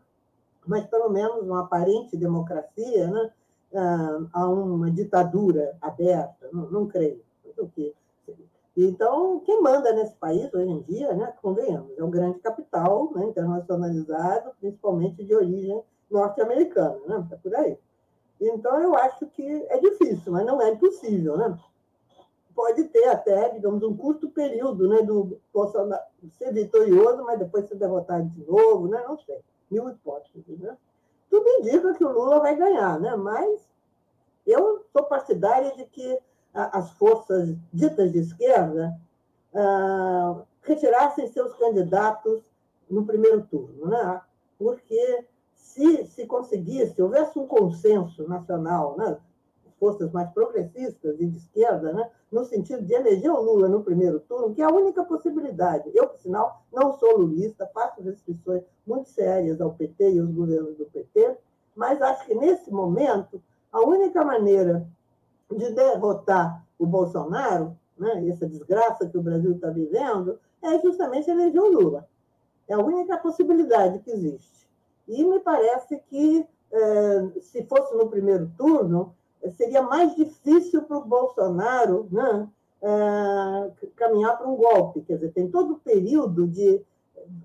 [0.65, 3.31] mas pelo menos uma aparente democracia, né?
[3.75, 7.21] Ah, a uma ditadura aberta, não, não creio.
[7.53, 7.93] Porque
[8.85, 13.25] então, quem manda nesse país hoje em dia, né, convenhamos, é o grande capital né,
[13.25, 15.81] internacionalizado, principalmente de origem
[16.11, 17.75] norte-americana, né, é por aí.
[18.39, 21.35] Então, eu acho que é difícil, mas não é impossível.
[21.37, 21.57] Né?
[22.53, 26.03] Pode ter até, digamos, um curto período né, do Bolsonaro
[26.37, 29.03] ser vitorioso, mas depois ser derrotado de novo, né?
[29.07, 29.39] não sei,
[29.71, 30.59] mil hipóteses.
[30.59, 30.77] Né?
[31.31, 33.15] Tudo indica que o Lula vai ganhar, né?
[33.15, 33.67] mas
[34.45, 36.19] eu sou partidária de que
[36.53, 38.97] as forças ditas de esquerda
[39.53, 42.43] ah, retirassem seus candidatos
[42.89, 44.21] no primeiro turno, né?
[44.57, 49.17] porque se, se conseguisse, houvesse um consenso nacional, né?
[49.79, 52.09] forças mais progressistas e de esquerda, né?
[52.31, 55.89] no sentido de eleger o Lula no primeiro turno, que é a única possibilidade.
[55.93, 60.75] Eu, por sinal, não sou lulista, faço restrições muito sérias ao PT e aos governos
[60.77, 61.37] do PT,
[61.75, 63.41] mas acho que, nesse momento,
[63.71, 64.87] a única maneira
[65.49, 71.61] de derrotar o Bolsonaro, né, essa desgraça que o Brasil está vivendo, é justamente eleger
[71.61, 72.07] o Lula.
[72.67, 74.67] É a única possibilidade que existe.
[75.07, 79.15] E me parece que, eh, se fosse no primeiro turno,
[79.55, 82.49] seria mais difícil para o Bolsonaro né,
[82.81, 85.01] eh, caminhar para um golpe.
[85.01, 86.81] Quer dizer, tem todo o período de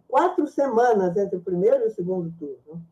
[0.09, 2.83] quatro semanas entre o primeiro e o segundo turno.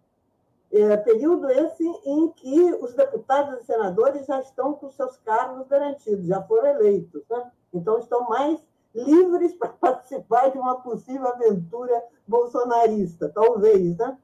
[0.72, 6.26] É, período esse em que os deputados e senadores já estão com seus cargos garantidos,
[6.26, 7.50] já foram eleitos, né?
[7.74, 8.60] então estão mais
[8.94, 13.96] livres para participar de uma possível aventura bolsonarista, talvez.
[13.96, 14.16] Né?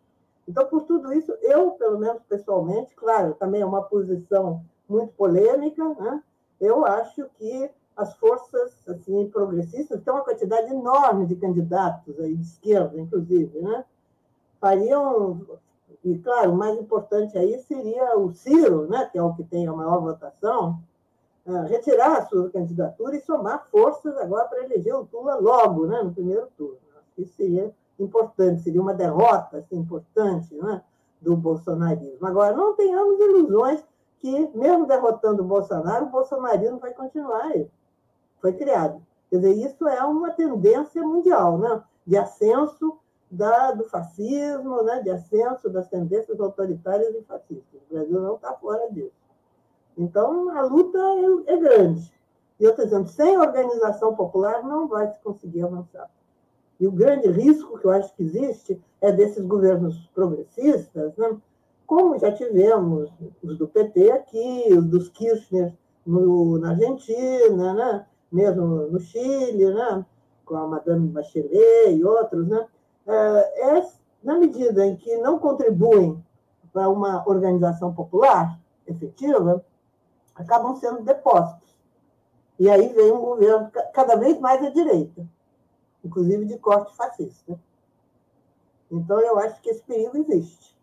[0.47, 5.85] Então, por tudo isso, eu, pelo menos pessoalmente, claro, também é uma posição muito polêmica,
[5.95, 6.23] né?
[6.61, 12.43] eu acho que as forças assim, progressistas, têm uma quantidade enorme de candidatos aí, de
[12.43, 13.85] esquerda, inclusive, né?
[14.61, 15.41] fariam
[16.05, 19.67] e, claro, o mais importante aí seria o Ciro, né, que é o que tem
[19.67, 20.81] a maior votação,
[21.45, 26.03] uh, retirar a sua candidatura e somar forças agora para eleger o Lula logo, né,
[26.03, 26.79] no primeiro turno.
[27.19, 30.83] Isso seria importante, seria uma derrota assim, importante né,
[31.21, 32.27] do bolsonarismo.
[32.27, 33.83] Agora, não tenhamos ilusões
[34.21, 37.69] que, mesmo derrotando o Bolsonaro, o bolsonarismo vai continuar aí.
[38.41, 39.01] Foi criado.
[39.31, 41.83] Quer dizer, isso é uma tendência mundial, né?
[42.07, 42.99] de ascenso
[43.31, 45.03] da, do fascismo, né?
[45.03, 47.81] de ascenso das tendências autoritárias e fascistas.
[47.91, 49.13] O Brasil não está fora disso.
[49.97, 52.13] Então, a luta é, é grande.
[52.59, 56.09] E eu estou dizendo, sem organização popular não vai se conseguir avançar.
[56.79, 61.37] E o grande risco que eu acho que existe é desses governos progressistas, né?
[61.87, 63.11] como já tivemos
[63.43, 65.73] os do PT aqui, os dos Kirchner
[66.07, 68.07] no, na Argentina, né?
[68.31, 70.05] mesmo no Chile, né?
[70.45, 72.67] com a Madame Bachelet e outros, né?
[73.07, 73.89] É, é
[74.23, 76.23] na medida em que não contribuem
[76.73, 79.65] para uma organização popular efetiva,
[80.35, 81.75] acabam sendo depostos.
[82.59, 85.27] E aí vem um governo cada vez mais à direita,
[86.05, 87.59] inclusive de corte fascista.
[88.91, 90.77] Então, eu acho que esse perigo existe.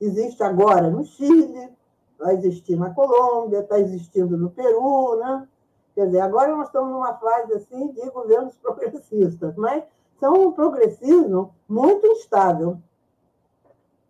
[0.00, 1.72] Existe agora no Chile,
[2.18, 5.48] vai existir na Colômbia, está existindo no Peru, né?
[5.94, 9.84] Quer dizer, agora nós estamos numa fase assim de governos progressistas, mas
[10.20, 12.78] são um progressismo muito instável.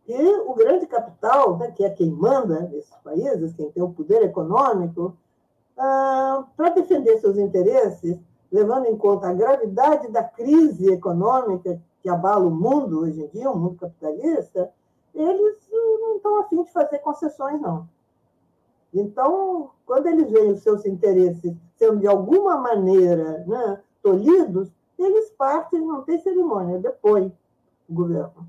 [0.06, 4.22] E o grande capital, né, que é quem manda nesses países, quem tem o poder
[4.22, 5.14] econômico,
[5.76, 8.18] ah, para defender seus interesses,
[8.50, 13.50] levando em conta a gravidade da crise econômica que abala o mundo hoje em dia,
[13.50, 14.70] o mundo capitalista,
[15.14, 17.86] eles não estão afim de fazer concessões, não.
[18.94, 25.80] Então, quando eles veem os seus interesses sendo de alguma maneira né, tolhidos, eles partem,
[25.80, 27.30] não tem cerimônia, depois
[27.88, 28.48] o governo.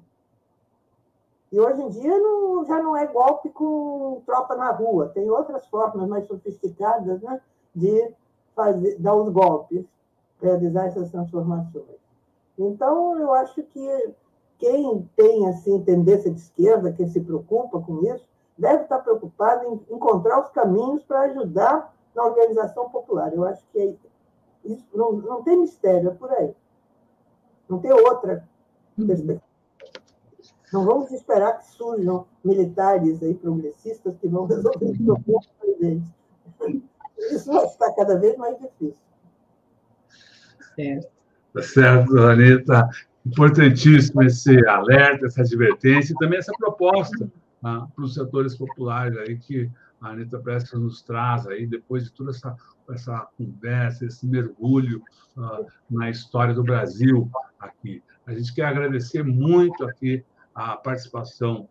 [1.52, 5.66] E hoje em dia não, já não é golpe com tropa na rua, tem outras
[5.68, 7.41] formas mais sofisticadas né,
[7.74, 8.11] de
[8.56, 9.84] fazer, dar os golpes,
[10.41, 11.99] realizar essas transformações.
[12.57, 14.14] Então, eu acho que
[14.60, 19.95] quem tem assim tendência de esquerda, quem se preocupa com isso, deve estar preocupado em
[19.95, 23.34] encontrar os caminhos para ajudar na organização popular.
[23.34, 24.10] Eu acho que é isso
[24.94, 26.53] não, não tem mistério, é por aí.
[27.68, 28.48] Não tem outra
[30.71, 36.13] Não vamos esperar que surjam militares aí progressistas que vão resolver o problema presidente.
[37.17, 39.03] Isso vai estar cada vez mais difícil.
[40.76, 41.07] Certo.
[41.53, 42.89] Tá certo, Anitta.
[43.26, 47.30] Importantíssimo esse alerta, essa advertência e também essa proposta
[47.63, 49.69] ah, para os setores populares aí que
[50.01, 52.55] a Anitta Prestes nos traz aí, depois de toda essa,
[52.89, 55.01] essa conversa, esse mergulho
[55.38, 58.01] ah, na história do Brasil aqui.
[58.30, 60.23] A gente quer agradecer muito aqui
[60.53, 61.68] a participação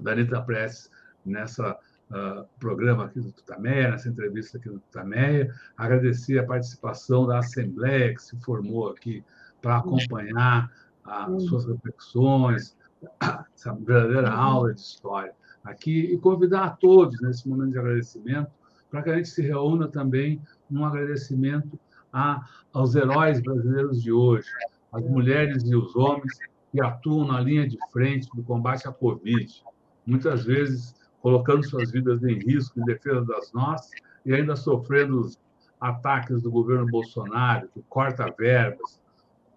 [0.00, 0.90] da Anitta Prestes
[1.26, 1.78] nessa
[2.10, 8.14] uh, programa aqui do Tutameia, nessa entrevista aqui do Tutameia, agradecer a participação da Assembleia
[8.14, 9.22] que se formou aqui
[9.60, 10.72] para acompanhar
[11.04, 12.74] as suas reflexões,
[13.54, 18.50] essa verdadeira aula de história aqui, e convidar a todos, nesse momento de agradecimento,
[18.90, 20.40] para que a gente se reúna também
[20.70, 21.78] num agradecimento
[22.10, 24.48] a, aos heróis brasileiros de hoje,
[24.96, 26.38] as mulheres e os homens
[26.72, 29.62] que atuam na linha de frente do combate à Covid,
[30.06, 33.90] muitas vezes colocando suas vidas em risco em defesa das nossas
[34.24, 35.38] e ainda sofrendo os
[35.78, 39.02] ataques do governo Bolsonaro, que corta verbas,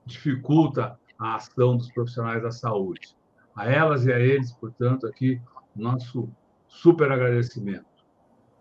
[0.06, 3.16] dificulta a ação dos profissionais da saúde.
[3.56, 5.42] A elas e a eles, portanto, aqui,
[5.74, 6.30] nosso
[6.68, 7.86] super agradecimento.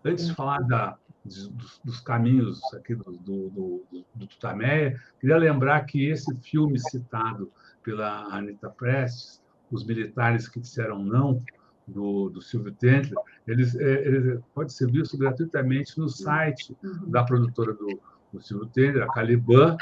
[0.05, 5.81] Antes de falar da, dos, dos, caminhos aqui do, do, do, do Tutameia, queria lembrar
[5.85, 7.51] que esse filme citado
[7.83, 9.41] pela Anita Prestes,
[9.71, 11.41] os militares que disseram não,
[11.87, 13.17] do, do Silvio Tendler,
[13.47, 17.09] eles, é, ele pode ser visto gratuitamente no site uhum.
[17.09, 17.99] da produtora do,
[18.31, 19.75] do Silvio Tendler, a Caliban,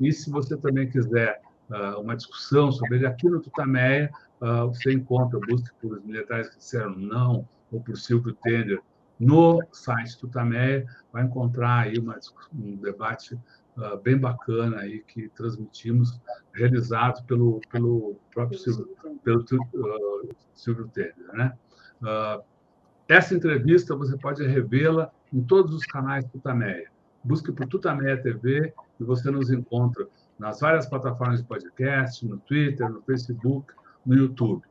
[0.00, 1.40] e se você também quiser
[1.70, 4.10] uh, uma discussão sobre ele aqui no Tutameia,
[4.40, 8.80] uh, você encontra, busque por os militares que disseram não, ou por Silvio Tender,
[9.22, 12.18] no site Tutameia, vai encontrar aí uma,
[12.52, 13.38] um debate
[13.76, 16.20] uh, bem bacana aí que transmitimos,
[16.52, 18.88] realizado pelo, pelo próprio Silvio,
[19.22, 20.90] pelo, uh, Silvio.
[21.34, 21.56] Né?
[22.02, 22.42] Uh,
[23.08, 26.90] essa entrevista você pode revê-la em todos os canais Tutameia.
[27.22, 30.04] Busque por Tutameia TV e você nos encontra
[30.36, 33.72] nas várias plataformas de podcast, no Twitter, no Facebook,
[34.04, 34.64] no YouTube.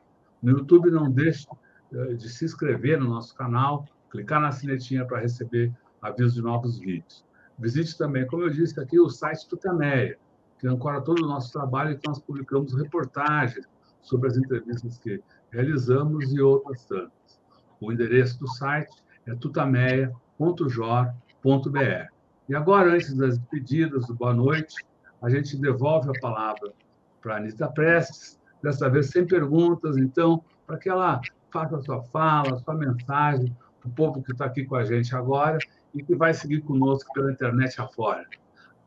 [0.43, 1.47] No YouTube, não deixe
[1.93, 6.77] eh, de se inscrever no nosso canal, clicar na sinetinha para receber avisos de novos
[6.77, 7.25] vídeos.
[7.57, 10.17] Visite também, como eu disse aqui, o site Tutameia,
[10.59, 13.65] que ancora todo o nosso trabalho e que nós publicamos reportagens
[14.01, 15.21] sobre as entrevistas que
[15.51, 17.39] realizamos e outras tantas.
[17.79, 22.11] O endereço do site é tutameia.jor.br.
[22.49, 24.75] E agora, antes das despedidas, do boa noite,
[25.21, 26.73] a gente devolve a palavra
[27.21, 31.21] para a Anitta Prestes, dessa vez sem perguntas, então, para que ela
[31.51, 33.55] faça a sua fala, a sua mensagem
[33.85, 35.57] o povo que está aqui com a gente agora
[35.93, 38.25] e que vai seguir conosco pela internet afora.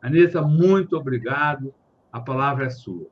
[0.01, 1.73] Anitta, muito obrigado.
[2.11, 3.07] A palavra é sua.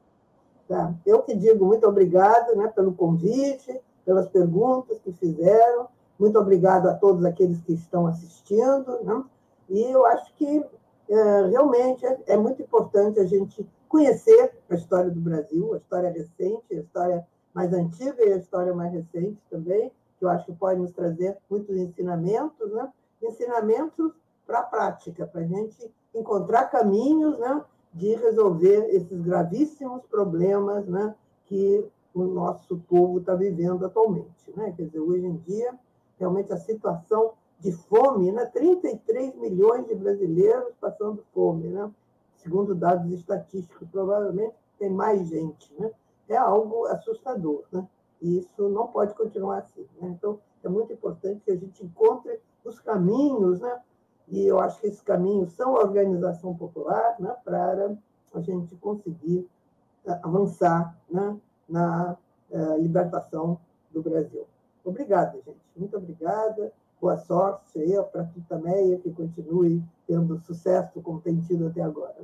[0.67, 0.93] Tá.
[1.05, 5.87] Eu que digo muito obrigado né, pelo convite, pelas perguntas que fizeram.
[6.19, 9.03] Muito obrigado a todos aqueles que estão assistindo.
[9.03, 9.23] Né?
[9.69, 10.63] E eu acho que
[11.09, 16.09] é, realmente é, é, muito importante a gente conhecer a história do Brasil, a história
[16.09, 19.91] recente, a história mais antiga e a história mais recente também,
[20.23, 22.89] que eu acho que pode nos trazer muitos ensinamentos, né?
[23.21, 24.13] ensinamentos
[24.47, 27.61] para a prática, para a gente encontrar caminhos né?
[27.93, 31.13] de resolver esses gravíssimos problemas né?
[31.45, 34.49] que o nosso povo está vivendo atualmente.
[34.55, 34.73] Né?
[34.77, 35.77] Quer dizer, hoje em dia,
[36.17, 38.45] realmente a situação de fome, né?
[38.45, 41.89] 33 milhões de brasileiros passando fome, né?
[42.35, 45.73] segundo dados estatísticos, provavelmente tem mais gente.
[45.79, 45.89] Né?
[46.27, 47.63] É algo assustador.
[47.71, 47.87] Né?
[48.23, 49.85] E isso não pode continuar assim.
[50.01, 50.15] Né?
[50.17, 53.81] Então, é muito importante que a gente encontre os caminhos, né?
[54.29, 57.35] e eu acho que esses caminhos são a organização popular né?
[57.43, 57.93] para
[58.33, 59.45] a gente conseguir
[60.05, 61.37] eh, avançar né?
[61.67, 62.17] na
[62.49, 63.59] uh, libertação
[63.91, 64.47] do Brasil.
[64.85, 65.59] Obrigada, gente.
[65.75, 66.71] Muito obrigada.
[67.01, 67.81] Boa sorte
[68.13, 72.23] para tu também, que continue tendo sucesso como tem tido até agora.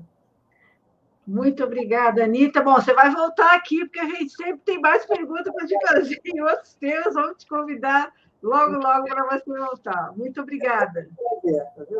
[1.29, 2.59] Muito obrigada, Anitta.
[2.59, 6.19] Bom, você vai voltar aqui, porque a gente sempre tem mais perguntas para te fazer
[6.25, 7.13] em outros temas.
[7.13, 8.11] Vamos te convidar
[8.41, 10.11] logo, logo para você voltar.
[10.17, 11.07] Muito obrigada.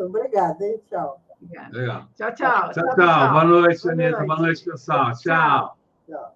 [0.02, 0.82] Obrigada, hein?
[0.90, 1.22] Tchau.
[1.72, 2.08] Legal.
[2.16, 2.72] Tchau, tchau.
[2.72, 3.32] Tchau, tchau.
[3.32, 4.26] Boa noite, Anitta.
[4.26, 5.14] Boa noite, pessoal.
[5.14, 5.78] Tchau.
[6.08, 6.36] Tchau.